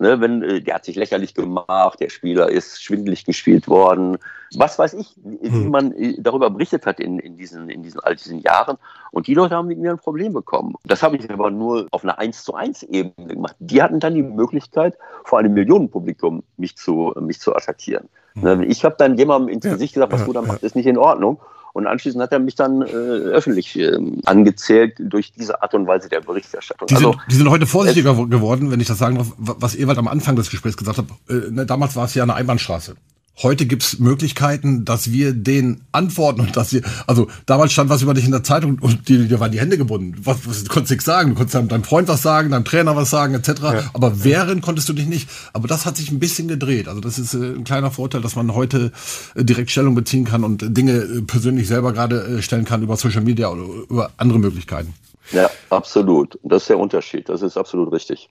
[0.02, 4.18] Ne, wenn, äh, der hat sich lächerlich gemacht, der Spieler ist schwindelig gespielt worden.
[4.56, 5.70] Was weiß ich, wie Hm.
[5.70, 8.78] man äh, darüber berichtet hat in, in, diesen, in diesen all diesen Jahren.
[9.12, 10.74] Und die Leute haben mit mir ein Problem bekommen.
[10.84, 13.54] Das habe ich aber nur auf einer 1 zu 1 Ebene gemacht.
[13.60, 18.08] Die hatten dann die Möglichkeit, vor einem Millionenpublikum mich zu, mich zu attackieren.
[18.34, 20.98] Ne, Ich habe dann jemandem ins Gesicht gesagt, was du da machst, ist nicht in
[20.98, 21.38] Ordnung.
[21.74, 26.08] Und anschließend hat er mich dann äh, öffentlich ähm, angezählt durch diese Art und Weise
[26.10, 26.86] der Berichterstattung.
[26.88, 29.56] Die, also, sind, die sind heute vorsichtiger gewo- geworden, wenn ich das sagen darf, wa-
[29.58, 31.06] was Ewald am Anfang des Gesprächs gesagt hat.
[31.30, 32.94] Äh, ne, damals war es ja eine Einbahnstraße.
[33.38, 38.12] Heute gibt's Möglichkeiten, dass wir den antworten und dass wir, also damals stand was über
[38.12, 40.20] dich in der Zeitung und dir, dir waren die Hände gebunden.
[40.22, 41.30] Was, was du konntest nichts sagen.
[41.30, 43.88] Du konntest deinem, deinem Freund was sagen, deinem Trainer was sagen, etc.
[43.94, 45.30] Aber wehren konntest du dich nicht.
[45.54, 46.88] Aber das hat sich ein bisschen gedreht.
[46.88, 48.92] Also das ist äh, ein kleiner Vorteil, dass man heute
[49.34, 53.22] äh, direkt Stellung beziehen kann und Dinge äh, persönlich selber gerade stellen kann über Social
[53.22, 54.92] Media oder über andere Möglichkeiten.
[55.32, 56.38] ja, absolut.
[56.42, 57.30] Das ist der Unterschied.
[57.30, 58.28] Das ist absolut richtig.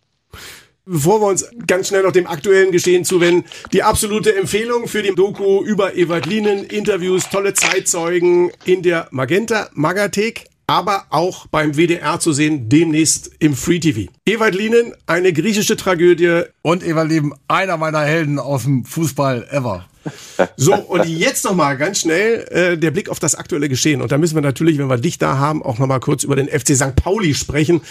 [0.86, 5.14] Bevor wir uns ganz schnell noch dem aktuellen Geschehen zuwenden, die absolute Empfehlung für die
[5.14, 12.20] Doku über Ewald Lienen, Interviews, tolle Zeitzeugen in der Magenta Magathek, aber auch beim WDR
[12.20, 14.12] zu sehen, demnächst im Free TV.
[14.26, 16.46] Ewald Lienen, eine griechische Tragödie.
[16.64, 19.86] Und Eva Leben, einer meiner Helden aus dem Fußball ever.
[20.58, 24.02] So, und jetzt noch mal ganz schnell äh, der Blick auf das aktuelle Geschehen.
[24.02, 26.36] Und da müssen wir natürlich, wenn wir dich da haben, auch noch mal kurz über
[26.36, 26.96] den FC St.
[26.96, 27.82] Pauli sprechen.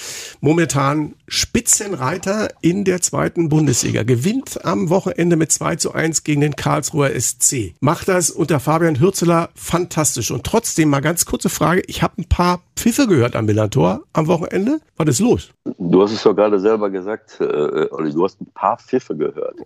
[0.40, 4.02] Momentan Spitzenreiter in der zweiten Bundesliga.
[4.02, 7.74] Gewinnt am Wochenende mit 2 zu 1 gegen den Karlsruher SC.
[7.80, 10.30] Macht das unter Fabian Hürzeler fantastisch.
[10.30, 11.82] Und trotzdem mal ganz kurze Frage.
[11.86, 14.80] Ich habe ein paar Pfiffe gehört am Millantor am Wochenende.
[14.96, 15.50] Was ist los?
[15.78, 19.56] Du hast es doch gerade selber gesagt, äh, Olli, du hast ein paar Pfiffe gehört.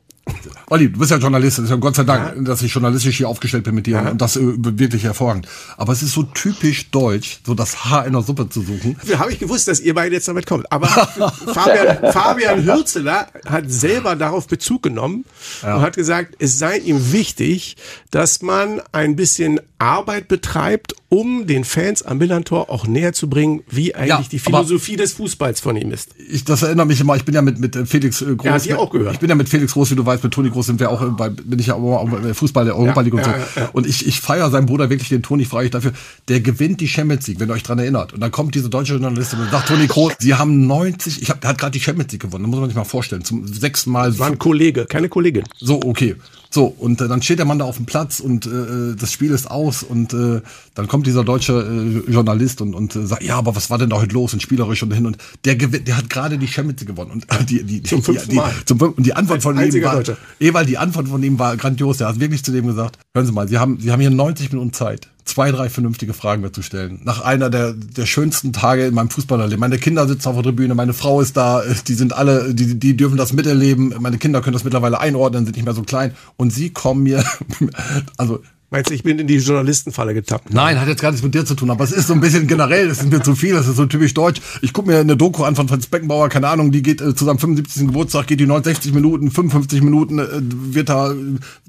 [0.70, 3.29] Olli, du bist ja Journalist, das ist ja Gott sei Dank, dass ich journalistisch hier
[3.29, 5.47] aufgestellt bin mit dir und das äh, wirklich hervorragend.
[5.77, 8.97] Aber es ist so typisch deutsch, so das Haar in der Suppe zu suchen.
[9.18, 10.70] Habe ich gewusst, dass ihr beide jetzt damit kommt.
[10.72, 10.87] Aber
[11.55, 15.25] Fabian, Fabian Hürzeler hat selber darauf Bezug genommen
[15.62, 17.77] und hat gesagt, es sei ihm wichtig,
[18.11, 23.62] dass man ein bisschen Arbeit betreibt, um den Fans am Millantor auch näher zu bringen,
[23.68, 26.11] wie eigentlich Ja, die Philosophie des Fußballs von ihm ist.
[26.29, 28.66] Ich, das erinnert mich immer, ich bin ja mit, mit Felix äh, Groß.
[28.66, 29.14] Er hat auch gehört.
[29.14, 31.02] Ich bin ja mit Felix Groß, wie du weißt, mit Toni Groß sind wir auch
[31.02, 33.30] äh, bei, bin ich ja auch bei Fußball der Europa League und so.
[33.72, 35.92] Und ich, ich feiere seinen Bruder wirklich, den Toni, frage ich dafür.
[36.28, 38.12] Der gewinnt die Champions League, wenn ihr euch dran erinnert.
[38.12, 41.40] Und dann kommt diese deutsche Journalistin und sagt, Toni Groß, sie haben 90, ich hab,
[41.40, 43.90] der hat gerade die Champions League gewonnen, da muss man sich mal vorstellen, zum sechsten
[43.90, 44.18] Mal.
[44.18, 45.44] War ein Kollege, keine Kollegin.
[45.58, 46.16] So, okay.
[46.54, 49.32] So, und äh, dann steht der Mann da auf dem Platz und äh, das Spiel
[49.32, 50.40] ist aus und äh,
[50.76, 53.90] dann kommt dieser deutsche äh, Journalist und, und äh, sagt, ja, aber was war denn
[53.90, 56.80] da heute los und spielerisch und hin und der gewinnt, der hat gerade die Champions
[56.80, 58.52] League gewonnen und äh, die, die, Zum die, fünften die, Mal.
[58.66, 60.20] Zum, fünften- und die Antwort Als von ihm war, Deutscher.
[60.40, 63.32] Ewald, die Antwort von ihm war grandios, der hat wirklich zu dem gesagt, hören Sie
[63.32, 66.62] mal, Sie haben, Sie haben hier 90 Minuten Zeit, zwei, drei vernünftige Fragen mehr zu
[66.62, 67.00] stellen.
[67.05, 69.61] Nach einer der, der schönsten Tage in meinem Fußballerleben.
[69.61, 72.96] Meine Kinder sitzen auf der Tribüne, meine Frau ist da, die sind alle, die, die
[72.96, 73.94] dürfen das miterleben.
[74.00, 76.14] Meine Kinder können das mittlerweile einordnen, sind nicht mehr so klein.
[76.36, 77.24] Und sie kommen mir,
[78.16, 78.42] also
[78.75, 80.53] Meinst du, ich bin in die Journalistenfalle getappt?
[80.53, 82.49] Nein, hat jetzt gar nichts mit dir zu tun, aber es ist so ein bisschen
[82.49, 84.41] generell, das ist mir zu viel, das ist so typisch deutsch.
[84.62, 87.25] Ich gucke mir eine Doku an von Franz Beckenbauer, keine Ahnung, die geht äh, zu
[87.25, 87.87] seinem 75.
[87.87, 91.14] Geburtstag, geht die 69 Minuten, 55 Minuten, äh, wird da,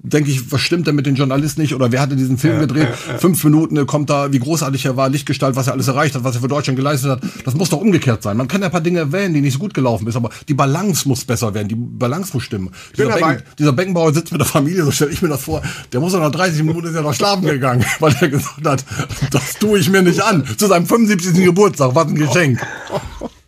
[0.02, 2.62] denke ich, was stimmt denn mit den Journalisten nicht oder wer hatte diesen Film ja,
[2.62, 2.90] gedreht?
[3.06, 3.20] Ja, ja.
[3.20, 6.24] Fünf Minuten äh, kommt da, wie großartig er war, Lichtgestalt, was er alles erreicht hat,
[6.24, 7.22] was er für Deutschland geleistet hat.
[7.46, 8.36] Das muss doch umgekehrt sein.
[8.36, 10.56] Man kann ja ein paar Dinge erwähnen, die nicht so gut gelaufen ist, aber die
[10.56, 12.72] Balance muss besser werden, die Balance muss stimmen.
[12.98, 15.62] Dieser, Becken, dieser Beckenbauer sitzt mit der Familie, so stelle ich mir das vor,
[15.94, 18.86] der muss doch nach 30 Minuten ist ja noch schlafen gegangen weil er gesagt hat,
[19.32, 20.46] das tue ich mir nicht an.
[20.58, 21.44] Zu seinem 75.
[21.44, 22.66] Geburtstag, was ein Geschenk.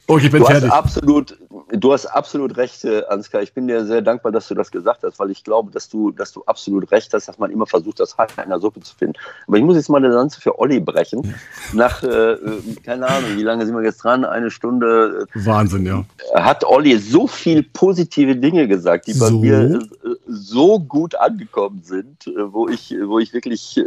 [0.09, 0.69] Okay, ich bin du fertig.
[0.69, 1.37] Hast absolut,
[1.69, 3.41] du hast absolut recht, äh, Ansgar.
[3.41, 6.11] Ich bin dir sehr dankbar, dass du das gesagt hast, weil ich glaube, dass du,
[6.11, 8.95] dass du absolut recht hast, dass man immer versucht, das Haar in der Suppe zu
[8.95, 9.15] finden.
[9.47, 11.35] Aber ich muss jetzt mal eine Lanze für Olli brechen.
[11.73, 14.25] Nach, äh, äh, keine Ahnung, wie lange sind wir jetzt dran?
[14.25, 15.27] Eine Stunde.
[15.33, 16.05] Äh, Wahnsinn, ja.
[16.35, 19.25] Hat Olli so viel positive Dinge gesagt, die so?
[19.25, 19.79] bei mir
[20.27, 23.79] so gut angekommen sind, wo ich, wo ich wirklich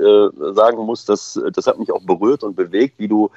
[0.54, 3.30] sagen muss, dass, das hat mich auch berührt und bewegt, wie du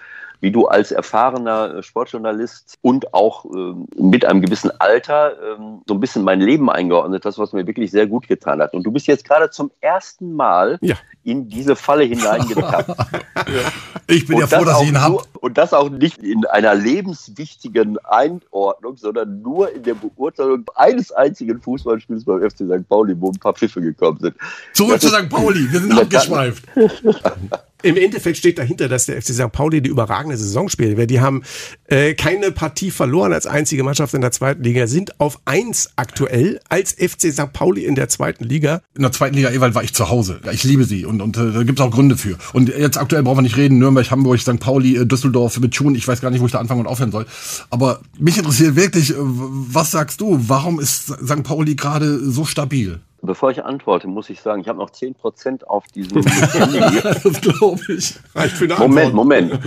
[0.44, 5.94] wie du als erfahrener äh, Sportjournalist und auch ähm, mit einem gewissen Alter ähm, so
[5.94, 8.74] ein bisschen mein Leben eingeordnet hast, was mir wirklich sehr gut getan hat.
[8.74, 10.96] Und du bist jetzt gerade zum ersten Mal ja.
[11.24, 12.90] in diese Falle hineingetappt.
[14.08, 15.24] ich bin und ja froh, dass ich ihn habe.
[15.40, 21.62] Und das auch nicht in einer lebenswichtigen Einordnung, sondern nur in der Beurteilung eines einzigen
[21.62, 22.90] Fußballspiels beim FC St.
[22.90, 24.36] Pauli, wo ein paar Pfiffe gekommen sind.
[24.74, 25.30] Zurück das zu St.
[25.30, 26.66] Pauli, wir sind abgeschweift.
[27.84, 29.52] Im Endeffekt steht dahinter, dass der FC St.
[29.52, 31.10] Pauli die überragende Saison spielt.
[31.10, 31.44] Die haben
[31.88, 36.62] äh, keine Partie verloren als einzige Mannschaft in der zweiten Liga, sind auf eins aktuell
[36.70, 37.52] als FC St.
[37.52, 38.82] Pauli in der zweiten Liga.
[38.96, 40.40] In der zweiten Liga, Ewald, war ich zu Hause.
[40.54, 42.38] Ich liebe sie und, und äh, da gibt es auch Gründe für.
[42.54, 44.62] Und jetzt aktuell brauchen wir nicht reden, Nürnberg, Hamburg, St.
[44.62, 45.96] Pauli, äh, Düsseldorf Schuhen.
[45.96, 47.26] Ich weiß gar nicht, wo ich da anfangen und aufhören soll.
[47.70, 50.40] Aber mich interessiert wirklich, äh, was sagst du?
[50.48, 51.44] Warum ist St.
[51.44, 53.02] Pauli gerade so stabil?
[53.26, 58.20] Bevor ich antworte, muss ich sagen, ich habe noch 10% auf diesem Das glaube ich.
[58.36, 59.60] Reicht für eine Moment, Moment.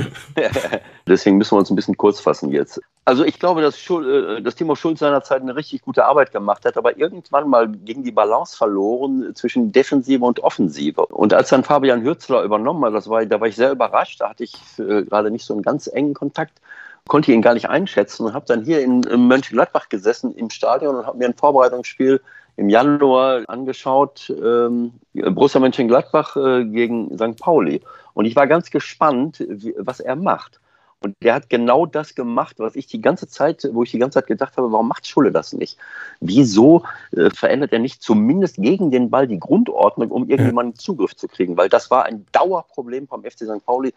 [1.06, 2.82] Deswegen müssen wir uns ein bisschen kurz fassen jetzt.
[3.06, 6.66] Also ich glaube, dass, Schul, äh, dass Timo Schulz seinerzeit eine richtig gute Arbeit gemacht
[6.66, 11.06] hat, aber irgendwann mal ging die Balance verloren zwischen Defensive und Offensive.
[11.06, 14.28] Und als dann Fabian Hürzler übernommen hat, das war, da war ich sehr überrascht, da
[14.28, 16.60] hatte ich äh, gerade nicht so einen ganz engen Kontakt
[17.08, 20.96] konnte ihn gar nicht einschätzen und habe dann hier in, in Mönchengladbach gesessen im Stadion
[20.96, 22.20] und habe mir ein Vorbereitungsspiel
[22.56, 27.38] im Januar angeschaut, ähm, Borussia Mönchengladbach äh, gegen St.
[27.38, 27.80] Pauli.
[28.14, 30.60] Und ich war ganz gespannt, wie, was er macht.
[31.02, 34.18] Und der hat genau das gemacht, was ich die ganze Zeit, wo ich die ganze
[34.18, 35.76] Zeit gedacht habe, warum macht Schulle das nicht?
[36.20, 41.28] Wieso äh, verändert er nicht zumindest gegen den Ball die Grundordnung, um irgendjemanden Zugriff zu
[41.28, 41.56] kriegen?
[41.56, 43.64] Weil das war ein Dauerproblem vom FC St.
[43.64, 43.92] Pauli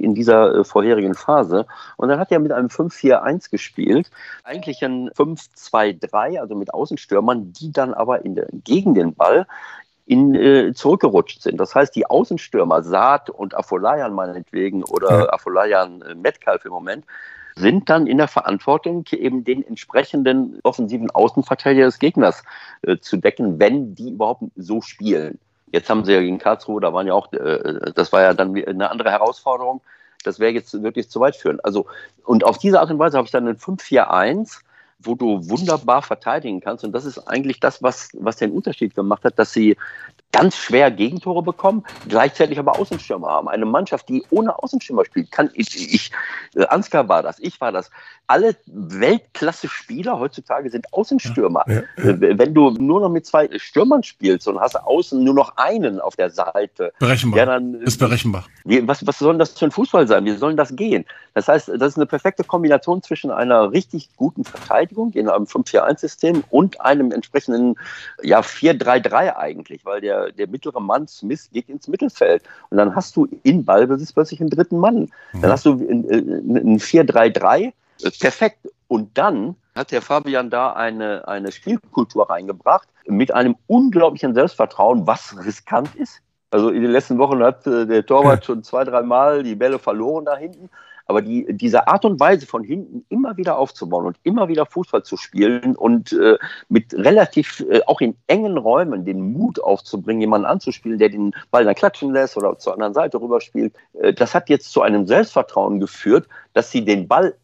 [0.00, 1.66] in dieser äh, vorherigen Phase.
[1.96, 4.10] Und dann hat er mit einem 5-4-1 gespielt,
[4.44, 9.46] eigentlich ein 5-2-3, also mit Außenstürmern, die dann aber in der, gegen den Ball
[10.06, 11.58] in, äh, zurückgerutscht sind.
[11.58, 15.32] Das heißt, die Außenstürmer, Saad und Afolayan meinetwegen oder ja.
[15.32, 17.04] Afolayan äh, Metcalf im Moment,
[17.56, 22.42] sind dann in der Verantwortung, eben den entsprechenden offensiven Außenverteidiger des Gegners
[22.82, 25.38] äh, zu decken, wenn die überhaupt so spielen.
[25.72, 28.54] Jetzt haben sie ja gegen Karlsruhe, da waren ja auch, äh, das war ja dann
[28.56, 29.80] eine andere Herausforderung.
[30.24, 31.60] Das wäre jetzt wirklich zu weit führen.
[31.62, 31.86] Also,
[32.24, 34.60] und auf diese Art und Weise habe ich dann ein 5-4-1,
[34.98, 36.84] wo du wunderbar verteidigen kannst.
[36.84, 39.76] Und das ist eigentlich das, was, was den Unterschied gemacht hat, dass sie
[40.34, 43.48] ganz schwer Gegentore bekommen, gleichzeitig aber Außenstürmer haben.
[43.48, 46.10] Eine Mannschaft, die ohne Außenstürmer spielt, kann ich, ich
[46.56, 47.90] äh, Ansgar war das, ich war das.
[48.26, 51.64] Alle Weltklasse-Spieler heutzutage sind Außenstürmer.
[51.68, 52.38] Ja, ja, ja.
[52.38, 56.16] Wenn du nur noch mit zwei Stürmern spielst und hast außen nur noch einen auf
[56.16, 57.38] der Seite, berechenbar.
[57.38, 58.46] Ja, dann, ist berechenbar.
[58.64, 60.24] Was, was soll das für ein Fußball sein?
[60.24, 61.04] Wie soll das gehen?
[61.34, 66.44] Das heißt, das ist eine perfekte Kombination zwischen einer richtig guten Verteidigung in einem 5-4-1-System
[66.50, 67.76] und einem entsprechenden
[68.22, 72.42] ja, 4-3-3 eigentlich, weil der der, mittlere Mann Smith geht ins Mittelfeld.
[72.70, 75.10] Und dann hast du in Ballbesitz plötzlich einen dritten Mann.
[75.32, 75.40] Mhm.
[75.42, 77.66] Dann hast du ein 4-3-3.
[77.66, 77.72] Äh,
[78.20, 78.68] perfekt.
[78.88, 85.36] Und dann hat der Fabian da eine, eine Spielkultur reingebracht mit einem unglaublichen Selbstvertrauen, was
[85.44, 86.20] riskant ist.
[86.50, 90.24] Also in den letzten Wochen hat äh, der Torwart schon zwei, dreimal die Bälle verloren
[90.24, 90.70] da hinten.
[91.06, 95.02] Aber die, diese Art und Weise von hinten immer wieder aufzubauen und immer wieder Fußball
[95.02, 96.38] zu spielen und äh,
[96.68, 101.64] mit relativ, äh, auch in engen Räumen, den Mut aufzubringen, jemanden anzuspielen, der den Ball
[101.64, 105.80] dann klatschen lässt oder zur anderen Seite rüberspielt, äh, das hat jetzt zu einem Selbstvertrauen
[105.80, 107.36] geführt, dass sie den Ball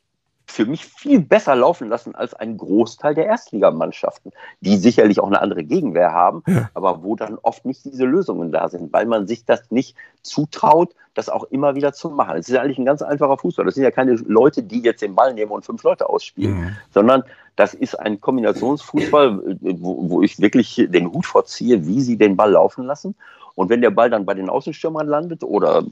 [0.51, 5.41] für mich viel besser laufen lassen als ein Großteil der Erstligamannschaften, die sicherlich auch eine
[5.41, 6.71] andere Gegenwehr haben, ja.
[6.75, 10.95] aber wo dann oft nicht diese Lösungen da sind, weil man sich das nicht zutraut,
[11.15, 12.37] das auch immer wieder zu machen.
[12.37, 13.65] Es ist ja eigentlich ein ganz einfacher Fußball.
[13.65, 16.77] Das sind ja keine Leute, die jetzt den Ball nehmen und fünf Leute ausspielen, mhm.
[16.93, 17.25] sondern
[17.57, 22.53] das ist ein Kombinationsfußball, wo, wo ich wirklich den Hut vorziehe, wie sie den Ball
[22.53, 23.15] laufen lassen.
[23.55, 25.85] Und wenn der Ball dann bei den Außenstürmern landet oder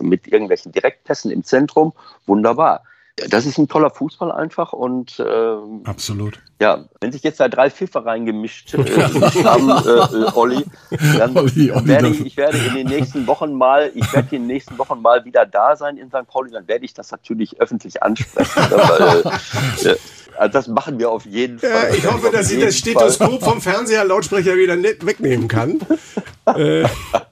[0.00, 1.92] mit irgendwelchen Direktpässen im Zentrum,
[2.26, 2.82] wunderbar
[3.16, 6.38] das ist ein toller Fußball einfach und ähm, absolut.
[6.60, 8.78] Ja, wenn sich jetzt da drei Pfiffer reingemischt äh,
[9.44, 10.64] haben, äh, äh, Olli,
[11.18, 14.42] dann Olli, Olli, werde ich, ich werde in den nächsten Wochen mal, ich werde in
[14.42, 16.26] den nächsten Wochen mal wieder da sein in St.
[16.28, 18.70] Pauli, dann werde ich das natürlich öffentlich ansprechen.
[18.70, 19.32] weil,
[19.82, 19.96] äh, äh,
[20.36, 21.70] also das machen wir auf jeden Fall.
[21.70, 25.80] Ja, ich hoffe, dass ich das Stethoskop vom Fernseher Lautsprecher wieder nicht wegnehmen kann.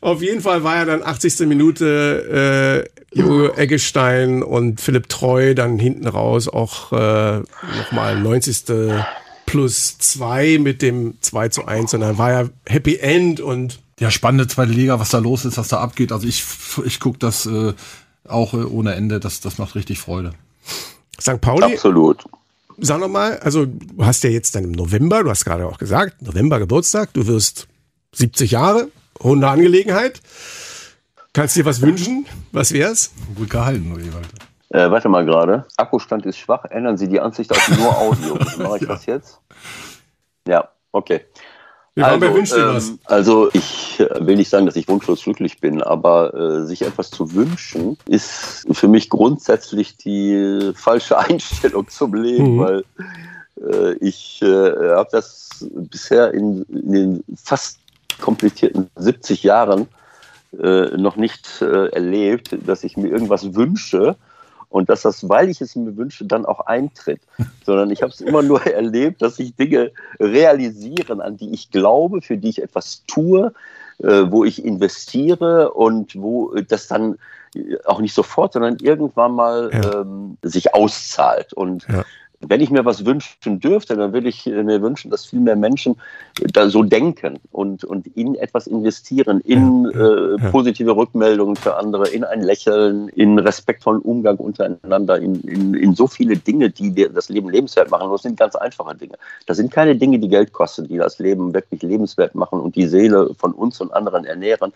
[0.00, 1.40] auf jeden Fall war ja dann 80.
[1.40, 7.42] Minute äh, Jo Eggestein und Philipp Treu dann hinten raus auch äh,
[7.78, 8.64] nochmal 90.
[9.46, 14.10] plus 2 mit dem 2 zu 1 und dann war ja Happy End und ja,
[14.10, 16.10] spannende zweite Liga, was da los ist, was da abgeht.
[16.10, 16.44] Also ich,
[16.84, 17.72] ich gucke das äh,
[18.26, 20.32] auch äh, ohne Ende, das, das macht richtig Freude.
[21.20, 21.40] St.
[21.40, 21.74] Pauli.
[21.74, 22.24] Absolut.
[22.78, 26.22] Sag nochmal, also du hast ja jetzt dann im November, du hast gerade auch gesagt,
[26.22, 27.68] November Geburtstag, du wirst
[28.14, 28.88] 70 Jahre,
[29.22, 30.20] runde Angelegenheit.
[31.32, 32.26] Kannst du dir was wünschen?
[32.52, 33.12] Was wär's?
[33.34, 34.28] Gut gehalten, Ewald.
[34.70, 35.66] Äh, warte mal gerade.
[35.76, 36.64] Akkustand ist schwach.
[36.66, 38.34] Ändern Sie die Ansicht auf nur Audio.
[38.58, 38.88] Mache ich ja.
[38.88, 39.40] das jetzt?
[40.46, 41.22] Ja, okay.
[41.96, 42.92] Wir also, wünsch dir ähm, was.
[43.04, 47.10] also ich äh, will nicht sagen, dass ich wunschlos glücklich bin, aber äh, sich etwas
[47.10, 52.58] zu wünschen ist für mich grundsätzlich die falsche Einstellung zum Leben, mhm.
[52.58, 52.84] weil
[53.62, 57.78] äh, ich äh, habe das bisher in, in, den fast
[58.20, 59.88] komplizierten 70 Jahren
[60.62, 64.16] äh, noch nicht äh, erlebt, dass ich mir irgendwas wünsche
[64.68, 67.20] und dass das, weil ich es mir wünsche, dann auch eintritt,
[67.64, 72.22] sondern ich habe es immer nur erlebt, dass sich Dinge realisieren, an die ich glaube,
[72.22, 73.52] für die ich etwas tue,
[73.98, 77.18] äh, wo ich investiere und wo das dann
[77.84, 80.00] auch nicht sofort, sondern irgendwann mal ja.
[80.00, 81.52] ähm, sich auszahlt.
[81.52, 82.04] Und ja
[82.48, 85.96] wenn ich mir was wünschen dürfte, dann würde ich mir wünschen, dass viel mehr Menschen
[86.52, 92.24] da so denken und, und in etwas investieren, in äh, positive Rückmeldungen für andere, in
[92.24, 97.50] ein Lächeln, in respektvollen Umgang untereinander, in, in, in so viele Dinge, die das Leben
[97.50, 98.10] lebenswert machen.
[98.10, 99.14] Das sind ganz einfache Dinge.
[99.46, 102.86] Das sind keine Dinge, die Geld kosten, die das Leben wirklich lebenswert machen und die
[102.86, 104.72] Seele von uns und anderen ernähren.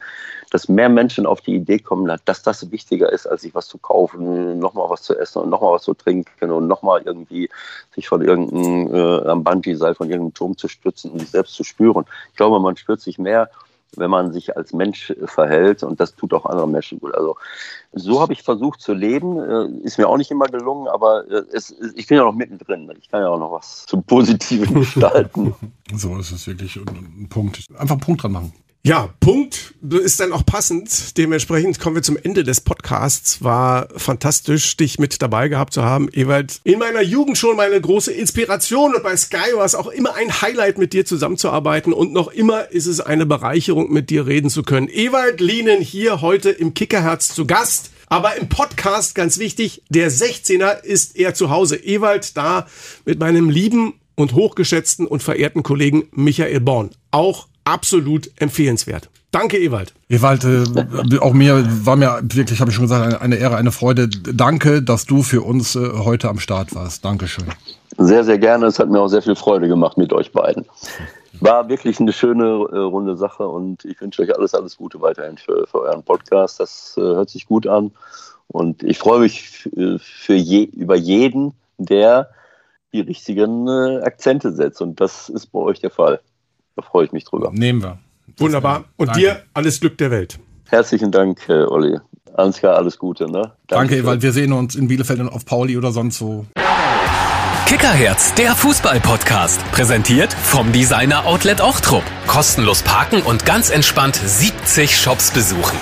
[0.50, 3.78] Dass mehr Menschen auf die Idee kommen, dass das wichtiger ist, als sich was zu
[3.78, 7.50] kaufen, nochmal was zu essen und nochmal was zu trinken und nochmal irgendwie
[7.94, 11.64] sich von irgendeinem äh, am Bungee-Seil von irgendeinem Turm zu stürzen und sich selbst zu
[11.64, 12.04] spüren.
[12.30, 13.50] Ich glaube, man spürt sich mehr,
[13.96, 17.14] wenn man sich als Mensch verhält und das tut auch anderen Menschen gut.
[17.14, 17.36] Also
[17.92, 21.42] so habe ich versucht zu leben, äh, ist mir auch nicht immer gelungen, aber äh,
[21.52, 22.90] es, ich bin ja noch mittendrin.
[23.00, 25.54] Ich kann ja auch noch was zum Positiven gestalten.
[25.94, 27.66] so ist es wirklich ein Punkt.
[27.78, 28.52] Einfach einen Punkt dran machen.
[28.89, 31.18] Ja, Punkt ist dann auch passend.
[31.18, 33.45] Dementsprechend kommen wir zum Ende des Podcasts.
[33.45, 36.62] War fantastisch, dich mit dabei gehabt zu haben, Ewald.
[36.64, 40.41] In meiner Jugend schon meine große Inspiration und bei Sky war es auch immer ein
[40.41, 44.62] Highlight, mit dir zusammenzuarbeiten und noch immer ist es eine Bereicherung, mit dir reden zu
[44.62, 44.89] können.
[44.89, 47.91] Ewald Lienen hier heute im Kickerherz zu Gast.
[48.07, 51.76] Aber im Podcast ganz wichtig, der 16er ist eher zu Hause.
[51.76, 52.66] Ewald da
[53.05, 56.89] mit meinem lieben und hochgeschätzten und verehrten Kollegen Michael Born.
[57.11, 59.08] Auch absolut empfehlenswert.
[59.30, 59.92] Danke, Ewald.
[60.08, 63.72] Ewald, äh, auch mir war mir wirklich, habe ich schon gesagt, eine, eine, Ehre, eine
[63.72, 64.08] Freude.
[64.08, 67.04] Danke, dass du für uns äh, heute am Start warst.
[67.04, 67.44] Dankeschön.
[67.98, 68.66] Sehr, sehr gerne.
[68.66, 70.64] Es hat mir auch sehr viel Freude gemacht mit euch beiden.
[71.40, 75.36] War wirklich eine schöne äh, runde Sache und ich wünsche euch alles, alles Gute weiterhin
[75.36, 76.58] für, für euren Podcast.
[76.58, 77.90] Das äh, hört sich gut an
[78.46, 82.30] und ich freue mich äh, für je, über jeden, der
[82.92, 86.20] die richtigen äh, Akzente setzt und das ist bei euch der Fall.
[86.79, 87.51] Da freue ich mich drüber.
[87.53, 87.99] Nehmen wir.
[88.37, 88.85] Wunderbar.
[88.97, 89.20] Und Danke.
[89.20, 90.39] dir alles Glück der Welt.
[90.68, 91.99] Herzlichen Dank, äh, Olli.
[92.35, 93.24] Ansgar, alles Gute.
[93.24, 93.33] Ne?
[93.43, 94.22] Danke, Danke Ewald.
[94.22, 96.47] Wir sehen uns in Bielefeld und auf Pauli oder sonst wo.
[97.66, 99.61] Kickerherz, der Fußball-Podcast.
[99.72, 102.05] Präsentiert vom Designer Outlet Ochtrup.
[102.29, 105.76] Kostenlos parken und ganz entspannt 70 Shops besuchen.